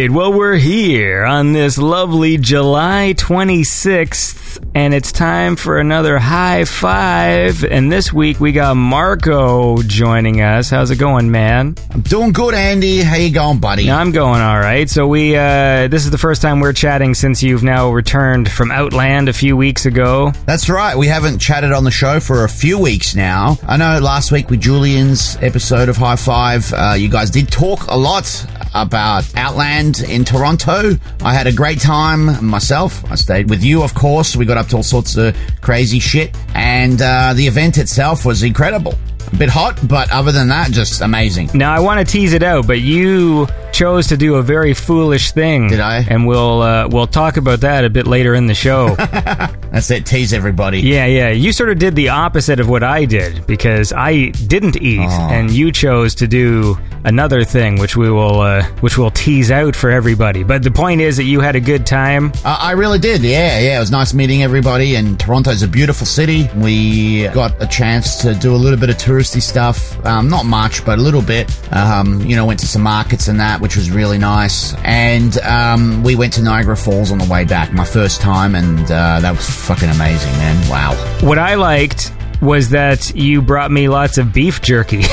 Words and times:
right. 0.00 0.10
Well, 0.10 0.32
we're 0.32 0.56
here 0.56 1.24
on 1.24 1.52
this 1.52 1.78
lovely 1.78 2.36
July 2.36 3.14
26th, 3.16 4.53
and 4.74 4.94
it's 4.94 5.12
time 5.12 5.56
for 5.56 5.78
another 5.78 6.18
high 6.18 6.64
five. 6.64 7.64
And 7.64 7.90
this 7.90 8.12
week 8.12 8.40
we 8.40 8.52
got 8.52 8.74
Marco 8.76 9.82
joining 9.82 10.40
us. 10.40 10.70
How's 10.70 10.90
it 10.90 10.96
going, 10.96 11.30
man? 11.30 11.76
I'm 11.90 12.00
doing 12.00 12.32
good, 12.32 12.54
Andy. 12.54 13.02
How 13.02 13.16
you 13.16 13.32
going, 13.32 13.58
buddy? 13.58 13.90
I'm 13.90 14.12
going 14.12 14.40
all 14.40 14.58
right. 14.58 14.88
So 14.88 15.06
we, 15.06 15.36
uh, 15.36 15.88
this 15.88 16.04
is 16.04 16.10
the 16.10 16.18
first 16.18 16.42
time 16.42 16.60
we're 16.60 16.72
chatting 16.72 17.14
since 17.14 17.42
you've 17.42 17.62
now 17.62 17.90
returned 17.90 18.50
from 18.50 18.70
Outland 18.70 19.28
a 19.28 19.32
few 19.32 19.56
weeks 19.56 19.86
ago. 19.86 20.32
That's 20.46 20.68
right. 20.68 20.96
We 20.96 21.06
haven't 21.06 21.38
chatted 21.38 21.72
on 21.72 21.84
the 21.84 21.90
show 21.90 22.20
for 22.20 22.44
a 22.44 22.48
few 22.48 22.78
weeks 22.78 23.14
now. 23.14 23.58
I 23.66 23.76
know 23.76 23.98
last 24.00 24.32
week 24.32 24.50
with 24.50 24.60
Julian's 24.60 25.36
episode 25.40 25.88
of 25.88 25.96
High 25.96 26.16
Five, 26.16 26.72
uh, 26.72 26.94
you 26.96 27.08
guys 27.08 27.30
did 27.30 27.50
talk 27.50 27.86
a 27.88 27.96
lot 27.96 28.46
about 28.74 29.24
Outland 29.36 30.00
in 30.00 30.24
Toronto. 30.24 30.98
I 31.22 31.32
had 31.32 31.46
a 31.46 31.52
great 31.52 31.80
time 31.80 32.44
myself. 32.44 33.04
I 33.10 33.14
stayed 33.14 33.48
with 33.48 33.62
you, 33.62 33.82
of 33.82 33.94
course. 33.94 34.36
We 34.36 34.43
got 34.46 34.58
up 34.58 34.68
to 34.68 34.76
all 34.76 34.82
sorts 34.82 35.16
of 35.16 35.36
crazy 35.60 35.98
shit, 35.98 36.36
and 36.54 37.00
uh, 37.00 37.32
the 37.34 37.46
event 37.46 37.78
itself 37.78 38.24
was 38.24 38.42
incredible. 38.42 38.94
A 39.32 39.36
bit 39.36 39.48
hot, 39.48 39.78
but 39.88 40.10
other 40.12 40.32
than 40.32 40.48
that, 40.48 40.70
just 40.70 41.00
amazing. 41.00 41.50
Now 41.54 41.72
I 41.74 41.80
want 41.80 42.06
to 42.06 42.10
tease 42.10 42.32
it 42.32 42.42
out, 42.42 42.66
but 42.66 42.80
you 42.80 43.46
chose 43.72 44.06
to 44.08 44.16
do 44.16 44.36
a 44.36 44.42
very 44.42 44.72
foolish 44.74 45.32
thing. 45.32 45.68
Did 45.68 45.80
I? 45.80 46.04
And 46.08 46.26
we'll 46.26 46.62
uh, 46.62 46.88
we'll 46.88 47.06
talk 47.08 47.36
about 47.36 47.60
that 47.62 47.84
a 47.84 47.90
bit 47.90 48.06
later 48.06 48.34
in 48.34 48.46
the 48.46 48.54
show. 48.54 48.94
That's 48.98 49.90
it. 49.90 50.06
Tease 50.06 50.32
everybody. 50.32 50.80
yeah, 50.80 51.06
yeah. 51.06 51.30
You 51.30 51.52
sort 51.52 51.70
of 51.70 51.78
did 51.78 51.96
the 51.96 52.10
opposite 52.10 52.60
of 52.60 52.68
what 52.68 52.84
I 52.84 53.04
did 53.06 53.44
because 53.46 53.92
I 53.92 54.28
didn't 54.28 54.76
eat, 54.76 55.00
Oh. 55.00 55.28
and 55.32 55.50
you 55.50 55.72
chose 55.72 56.14
to 56.16 56.28
do 56.28 56.78
another 57.04 57.42
thing, 57.44 57.78
which 57.80 57.96
we 57.96 58.08
will 58.10 58.40
uh, 58.40 58.62
which 58.80 58.96
we'll 58.96 59.10
tease 59.10 59.50
out 59.50 59.74
for 59.74 59.90
everybody. 59.90 60.44
But 60.44 60.62
the 60.62 60.70
point 60.70 61.00
is 61.00 61.16
that 61.16 61.24
you 61.24 61.40
had 61.40 61.56
a 61.56 61.60
good 61.60 61.86
time. 61.86 62.32
Uh, 62.44 62.56
I 62.60 62.72
really 62.72 62.98
did. 63.00 63.22
Yeah, 63.22 63.58
yeah. 63.58 63.76
It 63.76 63.80
was 63.80 63.90
nice 63.90 64.14
meeting 64.14 64.42
everybody. 64.44 64.94
And 64.94 65.18
Toronto's 65.18 65.62
a 65.62 65.68
beautiful 65.68 66.06
city. 66.06 66.48
We 66.56 67.26
got 67.28 67.60
a 67.60 67.66
chance 67.66 68.16
to 68.18 68.34
do 68.34 68.54
a 68.54 68.56
little 68.56 68.78
bit 68.78 68.90
of 68.90 68.98
touristy 69.24 69.42
stuff. 69.42 70.04
Um, 70.04 70.28
not 70.28 70.44
much, 70.44 70.84
but 70.84 70.98
a 70.98 71.02
little 71.02 71.22
bit. 71.22 71.50
Um, 71.72 72.20
you 72.22 72.36
know, 72.36 72.46
went 72.46 72.60
to 72.60 72.66
some 72.66 72.82
markets 72.82 73.28
and 73.28 73.40
that, 73.40 73.60
which 73.60 73.76
was 73.76 73.90
really 73.90 74.18
nice. 74.18 74.74
And 74.84 75.36
um, 75.38 76.02
we 76.02 76.14
went 76.14 76.32
to 76.34 76.42
Niagara 76.42 76.76
Falls 76.76 77.10
on 77.10 77.18
the 77.18 77.26
way 77.26 77.44
back, 77.44 77.72
my 77.72 77.84
first 77.84 78.20
time, 78.20 78.54
and 78.54 78.80
uh, 78.84 79.20
that 79.20 79.30
was 79.30 79.48
fucking 79.48 79.88
amazing, 79.88 80.32
man. 80.32 80.70
Wow. 80.70 80.94
What 81.26 81.38
I 81.38 81.54
liked 81.54 82.12
was 82.40 82.70
that 82.70 83.14
you 83.14 83.40
brought 83.40 83.70
me 83.70 83.88
lots 83.88 84.18
of 84.18 84.32
beef 84.32 84.60
jerky. 84.60 85.02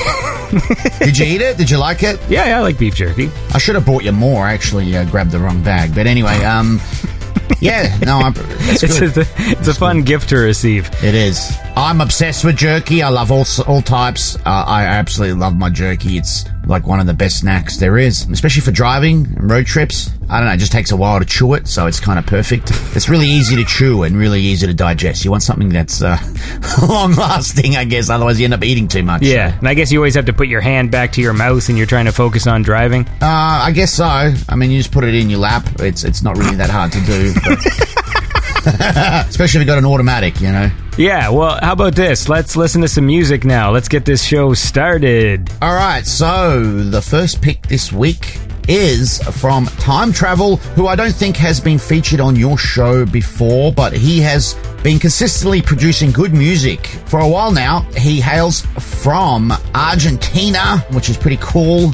Did 1.00 1.18
you 1.18 1.26
eat 1.26 1.42
it? 1.42 1.58
Did 1.58 1.70
you 1.70 1.78
like 1.78 2.04
it? 2.04 2.20
yeah, 2.30 2.48
yeah, 2.48 2.58
I 2.58 2.62
like 2.62 2.78
beef 2.78 2.96
jerky. 2.96 3.30
I 3.54 3.58
should 3.58 3.76
have 3.76 3.86
brought 3.86 4.04
you 4.04 4.12
more. 4.12 4.46
I 4.46 4.54
actually 4.54 4.96
uh, 4.96 5.06
grabbed 5.06 5.32
the 5.32 5.40
wrong 5.40 5.64
bag. 5.64 5.96
But 5.96 6.08
anyway, 6.08 6.44
um, 6.44 6.82
yeah, 7.62 7.98
no, 8.04 8.18
I'm, 8.18 8.34
It's 8.38 8.84
a, 8.84 9.26
it's 9.38 9.68
a 9.70 9.74
fun 9.74 10.04
gift 10.04 10.30
to 10.30 10.38
receive. 10.38 10.90
It 11.02 11.16
is. 11.16 11.58
I'm 11.82 12.00
obsessed 12.00 12.46
with 12.46 12.58
jerky. 12.58 13.02
I 13.02 13.10
love 13.10 13.32
all 13.32 13.44
all 13.68 13.82
types. 13.82 14.36
Uh, 14.36 14.42
I 14.46 14.84
absolutely 14.84 15.40
love 15.40 15.56
my 15.56 15.72
jerky. 15.72 16.16
It's 16.16 16.46
like 16.68 16.86
one 16.86 17.00
of 17.00 17.08
the 17.08 17.14
best 17.16 17.40
snacks 17.40 17.78
there 17.78 17.98
is, 17.98 18.30
especially 18.30 18.62
for 18.62 18.70
driving 18.70 19.26
and 19.36 19.50
road 19.50 19.66
trips. 19.66 20.12
I 20.30 20.38
don't 20.38 20.48
know. 20.48 20.54
It 20.54 20.58
just 20.58 20.72
takes 20.72 20.92
a 20.92 20.96
while 20.96 21.20
to 21.20 21.26
chew 21.26 21.56
it, 21.56 21.68
so 21.68 21.88
it's 21.88 22.00
kind 22.00 22.20
of 22.20 22.28
perfect. 22.28 22.70
It's 22.96 23.10
really 23.10 23.26
easy 23.26 23.56
to 23.56 23.66
chew 23.66 24.04
and 24.04 24.16
really 24.16 24.40
easy 24.42 24.68
to 24.68 24.76
digest. 24.76 25.26
You 25.26 25.32
want 25.32 25.42
something 25.42 25.70
that's 25.70 26.04
uh, 26.04 26.18
long 26.88 27.14
lasting, 27.14 27.76
I 27.76 27.86
guess. 27.86 28.12
Otherwise, 28.12 28.40
you 28.40 28.46
end 28.46 28.54
up 28.54 28.64
eating 28.64 28.88
too 28.88 29.02
much. 29.02 29.24
Yeah, 29.24 29.58
and 29.58 29.68
I 29.68 29.74
guess 29.74 29.92
you 29.92 29.98
always 29.98 30.14
have 30.14 30.26
to 30.26 30.34
put 30.34 30.48
your 30.48 30.62
hand 30.62 30.92
back 30.92 31.14
to 31.14 31.22
your 31.22 31.34
mouth 31.34 31.68
and 31.68 31.80
you're 31.80 31.88
trying 31.88 32.06
to 32.06 32.12
focus 32.12 32.46
on 32.46 32.62
driving. 32.62 33.08
Uh, 33.24 33.66
I 33.66 33.72
guess 33.72 33.92
so. 33.92 34.06
I 34.06 34.56
mean, 34.56 34.70
you 34.70 34.78
just 34.78 34.92
put 34.92 35.04
it 35.04 35.16
in 35.16 35.32
your 35.32 35.40
lap. 35.40 35.68
It's 35.80 36.04
it's 36.04 36.22
not 36.22 36.38
really 36.38 36.58
that 36.58 36.70
hard 36.70 36.92
to 36.92 37.02
do. 37.02 37.34
But 37.44 38.21
especially 39.28 39.62
if 39.62 39.66
you 39.66 39.66
got 39.66 39.78
an 39.78 39.86
automatic, 39.86 40.40
you 40.42 40.52
know. 40.52 40.70
Yeah, 40.98 41.30
well, 41.30 41.60
how 41.62 41.74
about 41.74 41.96
this? 41.96 42.30
Let's 42.30 42.56
listen 42.56 42.82
to 42.82 42.88
some 42.88 43.06
music 43.06 43.46
now. 43.46 43.72
Let's 43.72 43.88
get 43.88 44.06
this 44.06 44.24
show 44.24 44.54
started. 44.54 45.50
All 45.62 45.74
right, 45.74 46.06
so 46.06 46.64
the 46.64 47.02
first 47.02 47.42
pick 47.42 47.62
this 47.68 47.92
week 47.92 48.38
is 48.68 49.22
from 49.40 49.66
Time 49.66 50.12
Travel, 50.14 50.58
who 50.58 50.88
I 50.88 50.96
don't 50.96 51.14
think 51.14 51.36
has 51.38 51.60
been 51.60 51.78
featured 51.80 52.20
on 52.20 52.36
your 52.36 52.58
show 52.58 53.06
before, 53.06 53.72
but 53.74 53.94
he 53.94 54.20
has 54.20 54.54
been 54.84 55.00
consistently 55.00 55.62
producing 55.62 56.12
good 56.12 56.34
music 56.34 56.88
for 57.06 57.20
a 57.20 57.28
while 57.28 57.52
now. 57.52 57.82
He 57.98 58.22
hails 58.22 58.62
from 58.80 59.52
Argentina, 59.74 60.80
which 60.92 61.10
is 61.10 61.18
pretty 61.18 61.38
cool. 61.42 61.94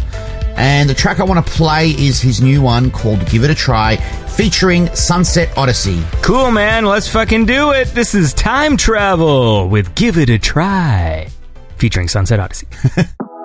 And 0.57 0.89
the 0.89 0.93
track 0.93 1.19
I 1.19 1.23
want 1.23 1.45
to 1.45 1.51
play 1.51 1.91
is 1.91 2.19
his 2.19 2.41
new 2.41 2.61
one 2.61 2.89
called 2.89 3.25
Give 3.29 3.43
It 3.43 3.51
a 3.51 3.55
Try, 3.55 3.97
featuring 4.27 4.87
Sunset 4.95 5.55
Odyssey. 5.57 6.03
Cool, 6.23 6.51
man. 6.51 6.85
Let's 6.85 7.07
fucking 7.07 7.45
do 7.45 7.71
it. 7.71 7.89
This 7.89 8.15
is 8.15 8.33
Time 8.33 8.75
Travel 8.75 9.69
with 9.69 9.93
Give 9.95 10.17
It 10.17 10.29
a 10.29 10.39
Try, 10.39 11.29
featuring 11.77 12.07
Sunset 12.07 12.39
Odyssey. 12.39 12.67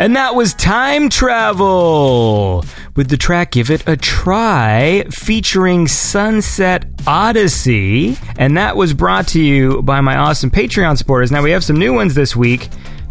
And 0.00 0.14
that 0.14 0.36
was 0.36 0.54
Time 0.54 1.08
Travel 1.08 2.64
with 2.94 3.08
the 3.08 3.16
track 3.16 3.50
Give 3.50 3.68
It 3.68 3.82
a 3.88 3.96
Try 3.96 5.04
featuring 5.10 5.88
Sunset 5.88 6.84
Odyssey. 7.04 8.16
And 8.38 8.56
that 8.56 8.76
was 8.76 8.94
brought 8.94 9.26
to 9.28 9.42
you 9.42 9.82
by 9.82 10.00
my 10.00 10.16
awesome 10.16 10.52
Patreon 10.52 10.96
supporters. 10.98 11.32
Now 11.32 11.42
we 11.42 11.50
have 11.50 11.64
some 11.64 11.80
new 11.80 11.92
ones 11.92 12.14
this 12.14 12.36
week 12.36 12.68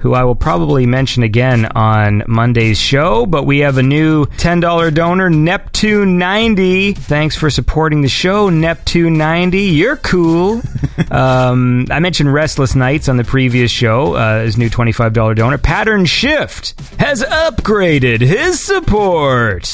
who 0.08 0.14
I 0.14 0.24
will 0.24 0.36
probably 0.36 0.86
mention 0.86 1.24
again 1.24 1.66
on 1.66 2.24
Monday's 2.28 2.80
show. 2.80 3.26
But 3.26 3.44
we 3.44 3.60
have 3.60 3.78
a 3.78 3.84
new 3.84 4.26
$10 4.26 4.94
donor, 4.94 5.30
Neptune90. 5.30 6.98
Thanks 6.98 7.36
for 7.36 7.50
supporting 7.50 8.04
the 8.04 8.08
show, 8.08 8.50
Neptune90. 8.50 9.76
You're 9.76 9.98
cool. 9.98 10.62
um, 11.12 11.88
I 11.92 12.00
mentioned 12.00 12.34
Restless 12.34 12.74
Nights 12.74 13.10
on 13.10 13.18
the 13.18 13.26
previous 13.26 13.70
show, 13.70 14.14
uh, 14.14 14.44
his 14.44 14.58
new 14.58 14.70
$25 14.70 15.36
donor. 15.36 15.58
Pattern 15.58 16.06
Shift 16.06 16.80
has 17.02 17.22
upgraded 17.22 18.22
his 18.22 18.62
support. 18.62 19.74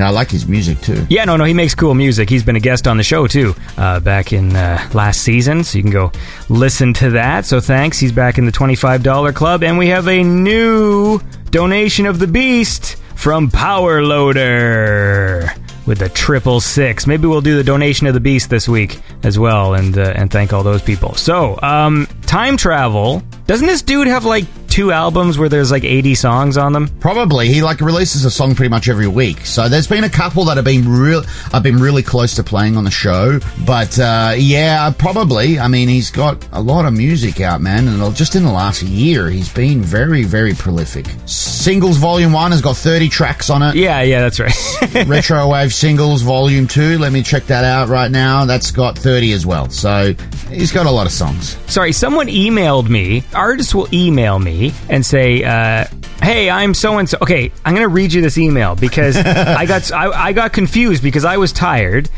Yeah, 0.00 0.08
I 0.08 0.10
like 0.10 0.30
his 0.30 0.48
music 0.48 0.80
too. 0.80 1.06
Yeah, 1.10 1.26
no, 1.26 1.36
no, 1.36 1.44
he 1.44 1.52
makes 1.52 1.74
cool 1.74 1.92
music. 1.92 2.30
He's 2.30 2.42
been 2.42 2.56
a 2.56 2.60
guest 2.60 2.88
on 2.88 2.96
the 2.96 3.02
show 3.02 3.26
too, 3.26 3.54
uh, 3.76 4.00
back 4.00 4.32
in 4.32 4.56
uh, 4.56 4.88
last 4.94 5.20
season. 5.20 5.62
So 5.62 5.76
you 5.76 5.82
can 5.82 5.92
go 5.92 6.10
listen 6.48 6.94
to 6.94 7.10
that. 7.10 7.44
So 7.44 7.60
thanks. 7.60 7.98
He's 7.98 8.10
back 8.12 8.38
in 8.38 8.46
the 8.46 8.52
twenty-five 8.52 9.02
dollar 9.02 9.32
club, 9.32 9.62
and 9.62 9.76
we 9.76 9.88
have 9.88 10.08
a 10.08 10.24
new 10.24 11.20
donation 11.50 12.06
of 12.06 12.18
the 12.18 12.26
beast 12.26 12.96
from 13.14 13.50
Power 13.50 14.02
Loader 14.02 15.52
with 15.84 15.98
the 15.98 16.08
triple 16.08 16.60
six. 16.60 17.06
Maybe 17.06 17.26
we'll 17.26 17.42
do 17.42 17.56
the 17.56 17.64
donation 17.64 18.06
of 18.06 18.14
the 18.14 18.20
beast 18.20 18.48
this 18.48 18.68
week 18.68 19.00
as 19.22 19.38
well, 19.38 19.74
and 19.74 19.98
uh, 19.98 20.14
and 20.16 20.30
thank 20.30 20.54
all 20.54 20.62
those 20.62 20.80
people. 20.80 21.14
So, 21.14 21.58
um, 21.60 22.08
time 22.30 22.56
travel. 22.56 23.20
Doesn't 23.46 23.66
this 23.66 23.82
dude 23.82 24.06
have 24.06 24.24
like 24.24 24.44
two 24.68 24.92
albums 24.92 25.36
where 25.36 25.48
there's 25.48 25.72
like 25.72 25.82
80 25.82 26.14
songs 26.14 26.56
on 26.56 26.72
them? 26.72 26.86
Probably 27.00 27.48
he 27.48 27.60
like 27.60 27.80
releases 27.80 28.24
a 28.24 28.30
song 28.30 28.54
pretty 28.54 28.70
much 28.70 28.88
every 28.88 29.08
week. 29.08 29.44
So 29.44 29.68
there's 29.68 29.88
been 29.88 30.04
a 30.04 30.08
couple 30.08 30.44
that 30.44 30.56
have 30.56 30.64
been 30.64 30.88
real. 30.88 31.24
I've 31.52 31.64
been 31.64 31.78
really 31.78 32.04
close 32.04 32.36
to 32.36 32.44
playing 32.44 32.76
on 32.76 32.84
the 32.84 32.90
show, 32.90 33.40
but 33.66 33.98
uh, 33.98 34.34
yeah, 34.38 34.92
probably. 34.96 35.58
I 35.58 35.66
mean, 35.66 35.88
he's 35.88 36.12
got 36.12 36.46
a 36.52 36.60
lot 36.60 36.86
of 36.86 36.92
music 36.92 37.40
out, 37.40 37.60
man, 37.60 37.88
and 37.88 38.14
just 38.14 38.36
in 38.36 38.44
the 38.44 38.52
last 38.52 38.82
year, 38.82 39.28
he's 39.28 39.52
been 39.52 39.82
very, 39.82 40.22
very 40.22 40.54
prolific. 40.54 41.06
Singles 41.26 41.96
Volume 41.96 42.32
One 42.32 42.52
has 42.52 42.62
got 42.62 42.76
30 42.76 43.08
tracks 43.08 43.50
on 43.50 43.62
it. 43.62 43.74
Yeah, 43.74 44.02
yeah, 44.02 44.20
that's 44.20 44.38
right. 44.38 44.54
Retro 45.08 45.48
Wave 45.48 45.74
Singles 45.74 46.22
Volume 46.22 46.68
2, 46.68 46.98
let 46.98 47.12
me 47.12 47.24
check 47.24 47.44
that 47.46 47.64
out 47.64 47.88
right 47.88 48.10
now. 48.10 48.44
That's 48.44 48.70
got 48.70 48.96
30 48.96 49.32
as 49.32 49.44
well. 49.44 49.68
So 49.68 50.14
he's 50.48 50.70
got 50.70 50.86
a 50.86 50.90
lot 50.90 51.06
of 51.06 51.12
songs. 51.12 51.56
Sorry, 51.66 51.92
someone 51.92 52.19
emailed 52.28 52.88
me. 52.88 53.24
Artists 53.34 53.74
will 53.74 53.88
email 53.92 54.38
me 54.38 54.72
and 54.88 55.04
say, 55.04 55.42
uh, 55.44 55.84
"Hey, 56.22 56.50
I'm 56.50 56.74
so 56.74 56.98
and 56.98 57.08
so." 57.08 57.18
Okay, 57.22 57.52
I'm 57.64 57.74
going 57.74 57.84
to 57.86 57.92
read 57.92 58.12
you 58.12 58.22
this 58.22 58.38
email 58.38 58.74
because 58.76 59.16
I 59.16 59.66
got 59.66 59.90
I, 59.92 60.10
I 60.10 60.32
got 60.32 60.52
confused 60.52 61.02
because 61.02 61.24
I 61.24 61.36
was 61.36 61.52
tired, 61.52 62.08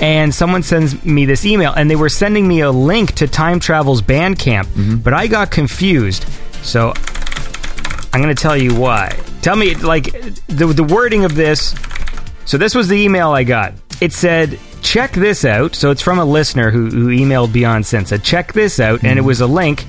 and 0.00 0.34
someone 0.34 0.62
sends 0.62 1.04
me 1.04 1.24
this 1.24 1.44
email, 1.44 1.72
and 1.72 1.90
they 1.90 1.96
were 1.96 2.08
sending 2.08 2.46
me 2.46 2.60
a 2.60 2.70
link 2.70 3.12
to 3.16 3.28
Time 3.28 3.60
Travel's 3.60 4.02
Bandcamp, 4.02 5.02
but 5.02 5.12
I 5.14 5.26
got 5.26 5.50
confused. 5.50 6.24
So 6.62 6.92
I'm 8.12 8.20
going 8.20 8.34
to 8.34 8.42
tell 8.42 8.56
you 8.56 8.74
why. 8.74 9.16
Tell 9.42 9.56
me, 9.56 9.74
like 9.74 10.12
the 10.46 10.66
the 10.66 10.84
wording 10.84 11.24
of 11.24 11.34
this. 11.34 11.74
So 12.44 12.58
this 12.58 12.74
was 12.74 12.88
the 12.88 12.96
email 12.96 13.30
I 13.30 13.44
got. 13.44 13.74
It 14.00 14.12
said, 14.12 14.58
"Check 14.82 15.12
this 15.12 15.44
out." 15.44 15.74
So 15.74 15.90
it's 15.90 16.02
from 16.02 16.18
a 16.18 16.24
listener 16.24 16.70
who, 16.70 16.88
who 16.88 17.08
emailed 17.08 17.52
Beyond 17.52 17.84
Synth. 17.84 18.08
Said, 18.08 18.22
"Check 18.22 18.52
this 18.52 18.80
out," 18.80 19.02
and 19.04 19.18
it 19.18 19.22
hmm. 19.22 19.28
was 19.28 19.40
a 19.40 19.46
link 19.46 19.84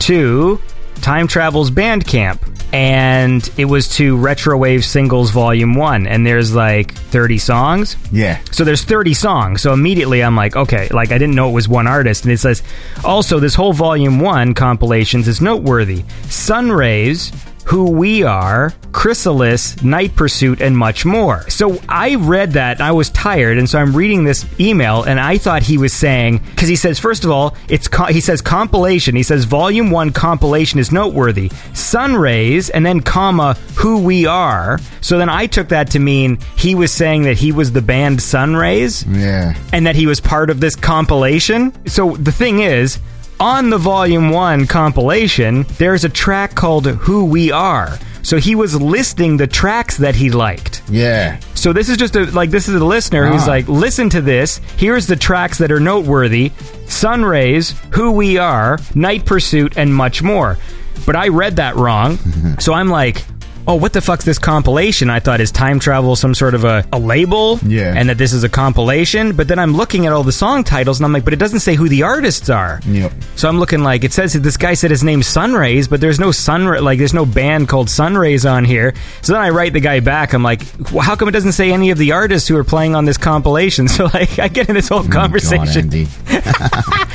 to 0.00 0.60
Time 1.02 1.26
Travel's 1.26 1.70
Bandcamp, 1.70 2.38
and 2.72 3.48
it 3.58 3.64
was 3.64 3.88
to 3.96 4.16
Retrowave 4.16 4.84
Singles 4.84 5.30
Volume 5.30 5.74
One, 5.74 6.06
and 6.06 6.24
there's 6.24 6.54
like 6.54 6.94
30 6.94 7.38
songs. 7.38 7.96
Yeah. 8.12 8.40
So 8.52 8.64
there's 8.64 8.84
30 8.84 9.12
songs. 9.14 9.62
So 9.62 9.72
immediately 9.72 10.22
I'm 10.22 10.36
like, 10.36 10.54
okay, 10.54 10.88
like 10.92 11.10
I 11.10 11.18
didn't 11.18 11.34
know 11.34 11.50
it 11.50 11.52
was 11.52 11.68
one 11.68 11.88
artist. 11.88 12.24
And 12.24 12.32
it 12.32 12.38
says, 12.38 12.62
also, 13.04 13.40
this 13.40 13.54
whole 13.54 13.72
volume 13.72 14.20
one 14.20 14.54
compilations 14.54 15.26
is 15.26 15.40
noteworthy. 15.40 16.04
Sunrays, 16.28 17.32
Who 17.66 17.90
We 17.90 18.22
Are, 18.22 18.72
Chrysalis, 18.92 19.82
Night 19.82 20.14
Pursuit, 20.16 20.60
and 20.60 20.76
much 20.76 21.04
more. 21.04 21.48
So 21.48 21.80
I 21.88 22.16
read 22.16 22.52
that 22.52 22.78
and 22.78 22.82
I 22.86 22.92
was 22.92 23.08
tired. 23.10 23.56
And 23.58 23.68
so 23.68 23.78
I'm 23.78 23.94
reading 23.96 24.24
this 24.24 24.44
email 24.60 25.02
and 25.04 25.18
I 25.18 25.38
thought 25.38 25.62
he 25.62 25.78
was 25.78 25.92
saying, 25.92 26.38
because 26.50 26.68
he 26.68 26.76
says, 26.76 26.98
first 26.98 27.24
of 27.24 27.30
all, 27.30 27.56
it's 27.68 27.88
co- 27.88 28.06
he 28.06 28.20
says 28.20 28.40
compilation. 28.42 29.16
He 29.16 29.22
says 29.22 29.44
volume 29.44 29.90
one 29.90 30.10
compilation 30.12 30.78
is 30.78 30.92
noteworthy. 30.92 31.50
Sunrays, 31.72 32.70
and 32.70 32.84
then 32.84 33.00
comma, 33.00 33.54
Who 33.76 34.02
We 34.02 34.26
Are. 34.26 34.78
So 35.00 35.18
then 35.18 35.28
I 35.28 35.46
took 35.46 35.68
that 35.68 35.90
to 35.92 35.98
mean 35.98 36.38
he 36.56 36.74
was 36.74 36.92
saying 36.92 37.22
that 37.22 37.36
he 37.38 37.52
was 37.52 37.72
the 37.72 37.82
band 37.82 38.20
Sunrays 38.22 39.04
Yeah. 39.06 39.54
and 39.72 39.86
that 39.86 39.96
he 39.96 40.06
was 40.06 40.20
part 40.20 40.50
of 40.50 40.60
this 40.60 40.74
compilation. 40.76 41.72
So 41.86 42.16
the 42.16 42.32
thing 42.32 42.60
is, 42.60 42.98
on 43.42 43.70
the 43.70 43.78
Volume 43.78 44.30
1 44.30 44.68
compilation, 44.68 45.64
there's 45.78 46.04
a 46.04 46.08
track 46.08 46.54
called 46.54 46.86
Who 46.86 47.24
We 47.24 47.50
Are. 47.50 47.98
So 48.22 48.36
he 48.38 48.54
was 48.54 48.80
listing 48.80 49.36
the 49.36 49.48
tracks 49.48 49.96
that 49.98 50.14
he 50.14 50.30
liked. 50.30 50.80
Yeah. 50.88 51.40
So 51.56 51.72
this 51.72 51.88
is 51.88 51.96
just 51.96 52.14
a 52.14 52.24
like 52.26 52.50
this 52.50 52.68
is 52.68 52.76
a 52.76 52.84
listener 52.84 53.26
who's 53.26 53.42
Ah. 53.48 53.50
like, 53.50 53.66
listen 53.66 54.08
to 54.10 54.20
this. 54.20 54.60
Here's 54.76 55.08
the 55.08 55.16
tracks 55.16 55.58
that 55.58 55.72
are 55.72 55.80
noteworthy: 55.80 56.52
Sunrays, 56.86 57.74
Who 57.94 58.12
We 58.12 58.38
Are, 58.38 58.78
Night 58.94 59.26
Pursuit, 59.26 59.76
and 59.76 59.92
much 59.92 60.22
more. 60.22 60.56
But 61.04 61.16
I 61.16 61.28
read 61.28 61.56
that 61.56 61.74
wrong, 61.74 62.18
so 62.60 62.72
I'm 62.74 62.88
like. 62.88 63.24
Oh, 63.66 63.76
what 63.76 63.92
the 63.92 64.00
fuck's 64.00 64.24
this 64.24 64.38
compilation? 64.40 65.08
I 65.08 65.20
thought 65.20 65.40
is 65.40 65.52
time 65.52 65.78
travel 65.78 66.16
some 66.16 66.34
sort 66.34 66.54
of 66.54 66.64
a, 66.64 66.84
a 66.92 66.98
label, 66.98 67.60
Yeah. 67.64 67.94
and 67.96 68.08
that 68.08 68.18
this 68.18 68.32
is 68.32 68.42
a 68.42 68.48
compilation. 68.48 69.36
But 69.36 69.46
then 69.46 69.58
I'm 69.60 69.74
looking 69.74 70.04
at 70.06 70.12
all 70.12 70.24
the 70.24 70.32
song 70.32 70.64
titles, 70.64 70.98
and 70.98 71.04
I'm 71.04 71.12
like, 71.12 71.24
but 71.24 71.32
it 71.32 71.38
doesn't 71.38 71.60
say 71.60 71.74
who 71.76 71.88
the 71.88 72.02
artists 72.02 72.50
are. 72.50 72.80
Yep. 72.86 73.12
So 73.36 73.48
I'm 73.48 73.58
looking 73.60 73.82
like 73.84 74.02
it 74.02 74.12
says 74.12 74.32
that 74.32 74.40
this 74.40 74.56
guy 74.56 74.74
said 74.74 74.90
his 74.90 75.04
name's 75.04 75.28
Sunrays, 75.28 75.86
but 75.88 76.00
there's 76.00 76.18
no 76.18 76.32
sun 76.32 76.64
like 76.82 76.98
there's 76.98 77.14
no 77.14 77.24
band 77.24 77.68
called 77.68 77.88
Sunrays 77.88 78.44
on 78.44 78.64
here. 78.64 78.94
So 79.22 79.32
then 79.32 79.42
I 79.42 79.50
write 79.50 79.72
the 79.74 79.80
guy 79.80 80.00
back. 80.00 80.32
I'm 80.32 80.42
like, 80.42 80.62
well, 80.90 81.02
how 81.02 81.14
come 81.14 81.28
it 81.28 81.32
doesn't 81.32 81.52
say 81.52 81.72
any 81.72 81.90
of 81.90 81.98
the 81.98 82.12
artists 82.12 82.48
who 82.48 82.56
are 82.56 82.64
playing 82.64 82.94
on 82.96 83.04
this 83.04 83.16
compilation? 83.18 83.86
So 83.92 84.06
like 84.12 84.38
I 84.38 84.48
get 84.48 84.68
in 84.68 84.74
this 84.74 84.88
whole 84.88 85.00
oh 85.00 85.02
God, 85.02 85.12
conversation. 85.12 85.88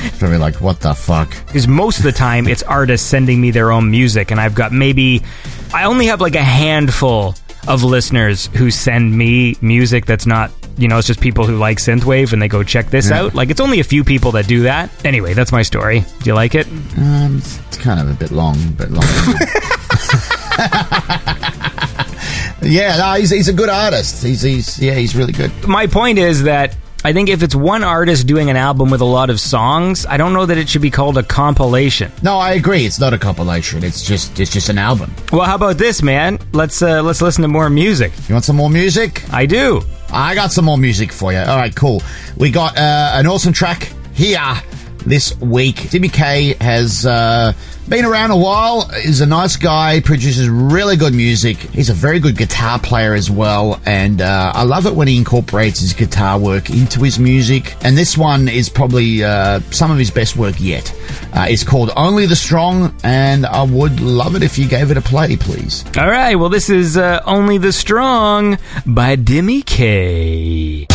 it's 0.06 0.20
probably 0.20 0.38
like, 0.38 0.62
what 0.62 0.80
the 0.80 0.94
fuck? 0.94 1.30
because 1.48 1.68
most 1.68 1.98
of 1.98 2.04
the 2.04 2.12
time 2.12 2.48
it's 2.48 2.64
artists 2.64 3.08
sending 3.08 3.42
me 3.42 3.52
their 3.52 3.72
own 3.72 3.90
music, 3.92 4.32
and 4.32 4.40
I've 4.40 4.56
got 4.56 4.72
maybe 4.72 5.24
I 5.74 5.86
only 5.86 6.06
have 6.08 6.22
like 6.22 6.36
a 6.36 6.44
handful 6.44 7.36
of 7.68 7.84
listeners 7.84 8.48
who 8.56 8.72
send 8.72 9.18
me 9.18 9.56
music 9.62 10.06
that's 10.06 10.26
not. 10.26 10.52
You 10.80 10.88
know, 10.88 11.00
it's 11.00 11.08
just 11.08 11.20
people 11.20 11.44
who 11.48 11.58
like 11.58 11.80
synthwave 11.80 12.34
and 12.34 12.40
they 12.42 12.48
go 12.48 12.62
check 12.62 12.92
this 12.92 13.10
Yeah. 13.10 13.22
out. 13.24 13.34
Like 13.34 13.50
it's 13.50 13.60
only 13.60 13.80
a 13.80 13.84
few 13.84 14.04
people 14.04 14.32
that 14.34 14.48
do 14.48 14.62
that. 14.64 14.92
Anyway, 15.04 15.34
that's 15.34 15.52
my 15.52 15.64
story. 15.64 16.02
Do 16.02 16.26
you 16.30 16.36
like 16.36 16.54
it? 16.54 16.68
Um, 16.98 17.38
it's 17.44 17.78
kind 17.78 18.00
of 18.00 18.12
a 18.12 18.14
bit 18.14 18.30
long, 18.30 18.56
but 18.78 18.92
long. 18.92 19.04
yeah, 22.62 22.98
no, 22.98 23.14
he's, 23.20 23.30
he's 23.32 23.48
a 23.48 23.54
good 23.54 23.70
artist. 23.70 24.24
He's, 24.24 24.42
he's 24.44 24.78
yeah, 24.80 24.94
he's 24.96 25.16
really 25.16 25.34
good. 25.34 25.52
my 25.68 25.88
point 25.88 26.20
is 26.20 26.44
that 26.44 26.76
I 27.04 27.14
think 27.14 27.30
if 27.30 27.44
it's 27.44 27.56
one 27.56 27.84
artist 27.84 28.28
doing 28.28 28.50
an 28.50 28.58
album 28.58 28.90
with 28.90 29.02
a 29.02 29.06
lot 29.06 29.30
of 29.30 29.40
songs, 29.40 30.06
I 30.06 30.18
don't 30.18 30.34
know 30.34 30.46
that 30.46 30.58
it 30.58 30.68
should 30.68 30.82
be 30.82 30.90
called 30.90 31.18
a 31.18 31.24
compilation. 31.24 32.12
No, 32.24 32.38
I 32.38 32.54
agree. 32.54 32.86
It's 32.86 33.00
not 33.00 33.14
a 33.14 33.18
compilation. 33.18 33.84
It's 33.84 34.06
just 34.06 34.40
it's 34.40 34.52
just 34.52 34.70
an 34.70 34.78
album. 34.78 35.14
Well, 35.32 35.46
how 35.46 35.56
about 35.56 35.78
this, 35.78 36.02
man? 36.02 36.40
Let's 36.54 36.82
uh, 36.82 37.04
let's 37.04 37.22
listen 37.22 37.44
to 37.44 37.48
more 37.48 37.70
music. 37.70 38.12
You 38.28 38.36
want 38.36 38.46
some 38.46 38.56
more 38.56 38.70
music? 38.70 39.24
I 39.32 39.46
do. 39.46 39.82
I 40.12 40.36
got 40.36 40.52
some 40.52 40.66
more 40.66 40.78
music 40.78 41.12
for 41.12 41.32
you. 41.32 41.40
All 41.40 41.58
right, 41.58 41.76
cool. 41.76 42.02
We 42.36 42.50
got 42.52 42.78
uh, 42.78 43.12
an 43.14 43.28
awesome 43.28 43.54
track 43.54 43.92
here 44.14 44.40
this 45.08 45.36
week. 45.40 45.76
Timmy 45.90 46.10
K 46.10 46.56
has 46.60 47.06
uh, 47.06 47.54
been 47.88 48.06
around 48.06 48.32
a 48.32 48.38
while. 48.38 48.90
He's 48.90 49.22
a 49.22 49.26
nice 49.26 49.56
guy, 49.56 50.02
produces 50.02 50.50
really 50.50 50.98
good 50.98 51.14
music. 51.14 51.58
He's 51.58 51.90
a 51.90 51.94
very 51.94 52.20
good 52.20 52.38
guitar 52.38 52.80
player 52.80 53.14
as 53.14 53.32
well, 53.32 53.80
and 53.86 54.22
uh, 54.22 54.52
I 54.54 54.64
love 54.64 54.86
it 54.86 54.94
when 54.94 55.08
he 55.08 55.18
incorporates 55.18 55.80
his 55.80 55.94
guitar 55.94 56.38
work 56.38 56.70
into 56.70 57.02
his 57.02 57.18
music. 57.20 57.76
And 57.82 57.98
this 57.98 58.18
one 58.18 58.48
is 58.48 58.70
probably 58.70 59.24
uh, 59.24 59.62
some 59.72 59.92
of 59.92 59.98
his 59.98 60.12
best 60.12 60.36
work 60.36 60.56
yet. 60.60 60.94
Uh, 61.34 61.46
it's 61.50 61.64
called 61.64 61.92
Only 61.96 62.26
the 62.26 62.36
Strong, 62.36 62.94
and 63.04 63.46
I 63.46 63.64
would 63.64 64.00
love 64.00 64.36
it 64.36 64.44
if 64.44 64.58
you 64.58 64.68
gave 64.68 64.92
it 64.92 64.98
a 64.98 65.02
play, 65.02 65.38
please. 65.38 65.86
All 65.98 66.10
right. 66.10 66.36
Well, 66.36 66.50
this 66.50 66.70
is 66.70 66.98
uh, 66.98 67.22
"Only 67.26 67.58
the 67.58 67.72
Strong" 67.72 68.58
by 68.86 69.16
Timmy 69.16 69.62
K. 69.62 70.88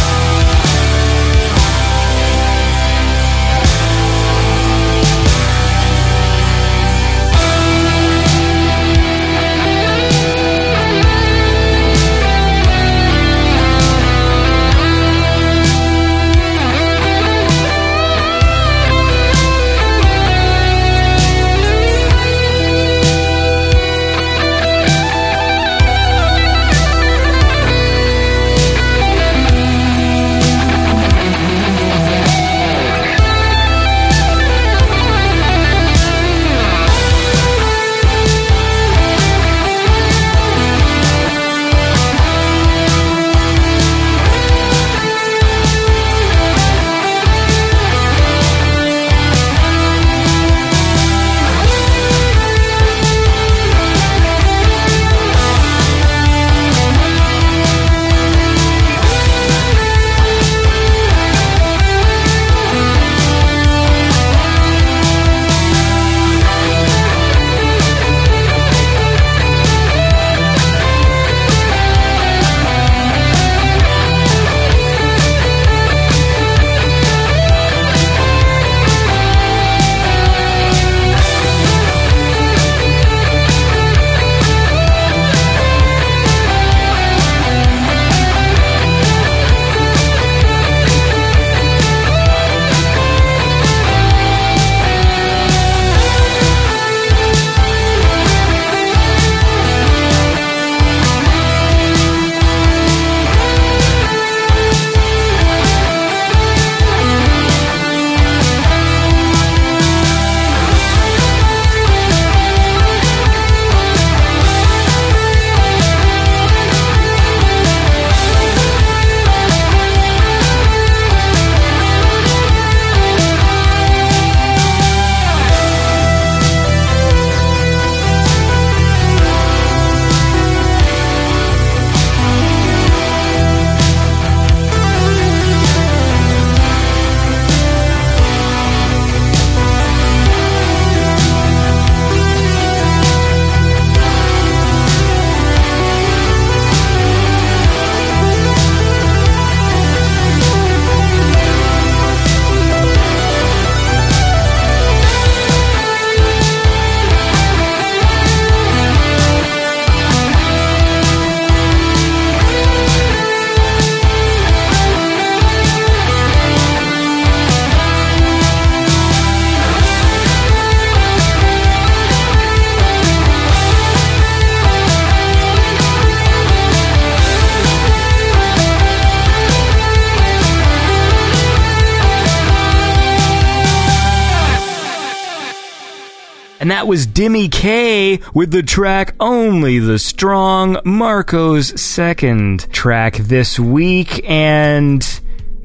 And 186.62 186.70
that 186.70 186.86
was 186.86 187.06
Timmy 187.06 187.48
K 187.48 188.20
with 188.32 188.52
the 188.52 188.62
track 188.62 189.16
Only 189.18 189.80
the 189.80 189.98
Strong, 189.98 190.78
Marco's 190.84 191.80
second 191.80 192.72
track 192.72 193.16
this 193.16 193.58
week. 193.58 194.24
And 194.30 195.02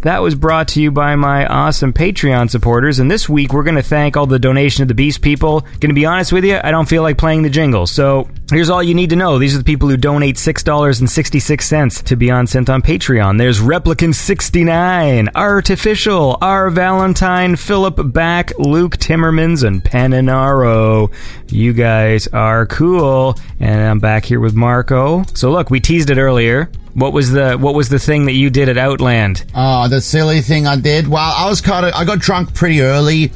that 0.07 0.21
was 0.21 0.35
brought 0.35 0.69
to 0.69 0.81
you 0.81 0.89
by 0.89 1.17
my 1.17 1.45
awesome 1.45 1.91
Patreon 1.91 2.49
supporters. 2.49 2.99
And 2.99 3.11
this 3.11 3.27
week, 3.27 3.51
we're 3.51 3.63
going 3.63 3.75
to 3.75 3.83
thank 3.83 4.15
all 4.15 4.25
the 4.25 4.39
Donation 4.39 4.81
of 4.81 4.87
the 4.87 4.93
Beast 4.93 5.21
people. 5.21 5.59
Going 5.81 5.89
to 5.89 5.93
be 5.93 6.05
honest 6.05 6.31
with 6.31 6.45
you, 6.45 6.61
I 6.63 6.71
don't 6.71 6.87
feel 6.87 7.03
like 7.03 7.17
playing 7.17 7.41
the 7.41 7.49
jingle. 7.49 7.85
So 7.87 8.29
here's 8.49 8.69
all 8.69 8.81
you 8.81 8.95
need 8.95 9.09
to 9.09 9.17
know. 9.17 9.37
These 9.37 9.53
are 9.53 9.57
the 9.57 9.65
people 9.65 9.89
who 9.89 9.97
donate 9.97 10.37
$6.66 10.37 12.03
to 12.05 12.15
Beyond 12.15 12.47
Synth 12.47 12.69
on 12.69 12.81
Patreon. 12.81 13.37
There's 13.37 13.59
Replicant69, 13.59 15.27
Artificial, 15.35 16.37
R. 16.41 16.69
Valentine, 16.69 17.57
Philip 17.57 18.13
Back, 18.13 18.57
Luke 18.57 18.95
Timmermans, 18.95 19.67
and 19.67 19.83
Paninaro. 19.83 21.11
You 21.51 21.73
guys 21.73 22.27
are 22.27 22.65
cool. 22.65 23.35
And 23.59 23.81
I'm 23.81 23.99
back 23.99 24.23
here 24.23 24.39
with 24.39 24.55
Marco. 24.55 25.25
So 25.33 25.51
look, 25.51 25.69
we 25.69 25.81
teased 25.81 26.09
it 26.09 26.17
earlier. 26.17 26.71
What 26.97 27.13
was 27.13 27.29
the 27.29 27.57
what 27.57 27.75
was 27.75 27.89
the 27.89 27.99
thing 27.99 28.25
that 28.25 28.33
you 28.33 28.49
did 28.49 28.69
at 28.69 28.77
Outland? 28.79 29.45
Oh, 29.53 29.87
the 29.87 30.01
silly 30.01 30.41
thing 30.41 30.65
I 30.65 30.77
did. 30.77 31.07
Well, 31.07 31.31
I 31.37 31.47
was 31.47 31.61
kind 31.61 31.85
of 31.85 31.93
I 31.93 32.05
got 32.05 32.17
drunk 32.17 32.55
pretty 32.55 32.81
early. 32.81 33.27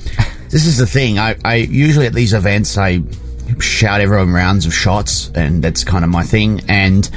This 0.50 0.66
is 0.66 0.78
the 0.80 0.88
thing. 0.88 1.20
I, 1.20 1.36
I 1.46 1.56
usually 1.58 2.08
at 2.08 2.14
these 2.14 2.34
events 2.34 2.76
I 2.76 3.04
shout 3.60 4.02
everyone 4.02 4.34
rounds 4.34 4.66
of 4.66 4.74
shots, 4.74 5.30
and 5.36 5.64
that's 5.64 5.84
kind 5.84 6.04
of 6.04 6.10
my 6.10 6.24
thing. 6.24 6.62
And 6.68 7.08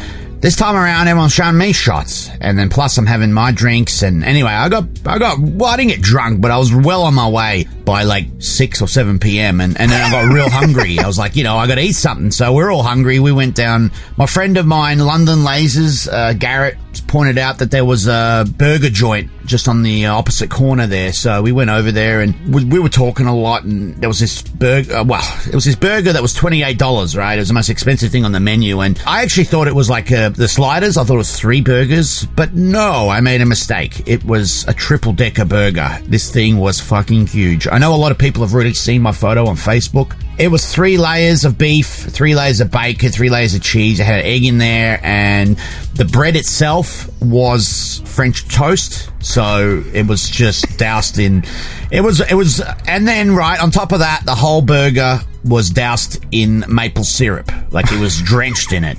this 0.44 0.56
time 0.56 0.76
around, 0.76 1.08
everyone's 1.08 1.32
showing 1.32 1.56
me 1.56 1.72
shots, 1.72 2.28
and 2.38 2.58
then 2.58 2.68
plus 2.68 2.98
I'm 2.98 3.06
having 3.06 3.32
my 3.32 3.50
drinks. 3.50 4.02
And 4.02 4.22
anyway, 4.22 4.50
I 4.50 4.68
got 4.68 4.84
I 5.06 5.18
got 5.18 5.38
well, 5.38 5.70
I 5.70 5.78
didn't 5.78 5.92
get 5.92 6.02
drunk, 6.02 6.42
but 6.42 6.50
I 6.50 6.58
was 6.58 6.70
well 6.70 7.04
on 7.04 7.14
my 7.14 7.30
way 7.30 7.66
by 7.86 8.02
like 8.02 8.26
six 8.40 8.82
or 8.82 8.86
seven 8.86 9.18
p.m. 9.18 9.62
And 9.62 9.80
and 9.80 9.90
then 9.90 10.02
I 10.02 10.10
got 10.10 10.30
real 10.30 10.50
hungry. 10.50 10.98
I 10.98 11.06
was 11.06 11.18
like, 11.18 11.34
you 11.36 11.44
know, 11.44 11.56
I 11.56 11.66
got 11.66 11.76
to 11.76 11.80
eat 11.80 11.94
something. 11.94 12.30
So 12.30 12.52
we're 12.52 12.70
all 12.70 12.82
hungry. 12.82 13.20
We 13.20 13.32
went 13.32 13.54
down. 13.54 13.90
My 14.18 14.26
friend 14.26 14.58
of 14.58 14.66
mine, 14.66 14.98
London 14.98 15.38
Lasers, 15.38 16.12
uh, 16.12 16.34
Garrett, 16.34 16.76
pointed 17.06 17.38
out 17.38 17.60
that 17.60 17.70
there 17.70 17.86
was 17.86 18.06
a 18.06 18.44
burger 18.46 18.90
joint 18.90 19.30
just 19.46 19.68
on 19.68 19.82
the 19.82 20.06
opposite 20.06 20.50
corner 20.50 20.86
there. 20.86 21.12
So 21.12 21.42
we 21.42 21.52
went 21.52 21.70
over 21.70 21.92
there 21.92 22.20
and 22.20 22.54
we, 22.54 22.64
we 22.64 22.78
were 22.78 22.88
talking 22.88 23.26
a 23.26 23.34
lot. 23.34 23.64
And 23.64 23.96
there 23.96 24.08
was 24.08 24.20
this 24.20 24.42
burger. 24.42 24.96
Uh, 24.96 25.04
well, 25.04 25.40
it 25.46 25.54
was 25.54 25.64
this 25.64 25.76
burger 25.76 26.12
that 26.12 26.22
was 26.22 26.34
twenty 26.34 26.62
eight 26.62 26.78
dollars. 26.78 27.16
Right, 27.16 27.36
it 27.36 27.40
was 27.40 27.48
the 27.48 27.54
most 27.54 27.70
expensive 27.70 28.10
thing 28.10 28.24
on 28.24 28.32
the 28.32 28.40
menu. 28.40 28.80
And 28.80 29.00
I 29.06 29.22
actually 29.22 29.44
thought 29.44 29.68
it 29.68 29.74
was 29.74 29.90
like 29.90 30.10
uh, 30.10 30.30
the 30.30 30.48
sliders. 30.48 30.96
I 30.96 31.04
thought 31.04 31.14
it 31.14 31.18
was 31.18 31.38
three 31.38 31.60
burgers, 31.60 32.24
but 32.24 32.54
no, 32.54 33.08
I 33.08 33.20
made 33.20 33.40
a 33.40 33.46
mistake. 33.46 34.08
It 34.08 34.24
was 34.24 34.66
a 34.66 34.74
triple 34.74 35.12
decker 35.12 35.44
burger. 35.44 35.88
This 36.04 36.30
thing 36.32 36.58
was 36.58 36.80
fucking 36.80 37.28
huge. 37.28 37.66
I 37.66 37.78
know 37.78 37.94
a 37.94 37.96
lot 37.96 38.12
of 38.12 38.18
people 38.18 38.42
have 38.42 38.54
already 38.54 38.74
seen 38.74 39.02
my 39.02 39.12
photo 39.12 39.46
on 39.46 39.56
Facebook. 39.56 40.16
It 40.36 40.48
was 40.48 40.72
three 40.72 40.98
layers 40.98 41.44
of 41.44 41.56
beef, 41.56 41.86
three 41.86 42.34
layers 42.34 42.60
of 42.60 42.68
bacon, 42.70 43.10
three 43.10 43.30
layers 43.30 43.54
of 43.54 43.62
cheese. 43.62 44.00
It 44.00 44.04
had 44.04 44.20
an 44.20 44.26
egg 44.26 44.44
in 44.44 44.58
there, 44.58 44.98
and 45.02 45.56
the 45.94 46.04
bread 46.04 46.34
itself 46.34 47.08
was 47.24 48.02
French 48.04 48.46
toast. 48.48 49.10
So 49.20 49.82
it 49.92 50.06
was 50.06 50.28
just 50.28 50.78
doused 50.78 51.18
in. 51.18 51.44
It 51.90 52.02
was, 52.02 52.20
it 52.20 52.34
was, 52.34 52.60
and 52.86 53.06
then 53.06 53.34
right 53.34 53.60
on 53.60 53.70
top 53.70 53.92
of 53.92 54.00
that, 54.00 54.22
the 54.24 54.34
whole 54.34 54.62
burger 54.62 55.20
was 55.44 55.70
doused 55.70 56.24
in 56.32 56.64
maple 56.68 57.04
syrup. 57.04 57.50
Like 57.72 57.90
it 57.92 58.00
was 58.00 58.20
drenched 58.22 58.72
in 58.72 58.84
it. 58.84 58.98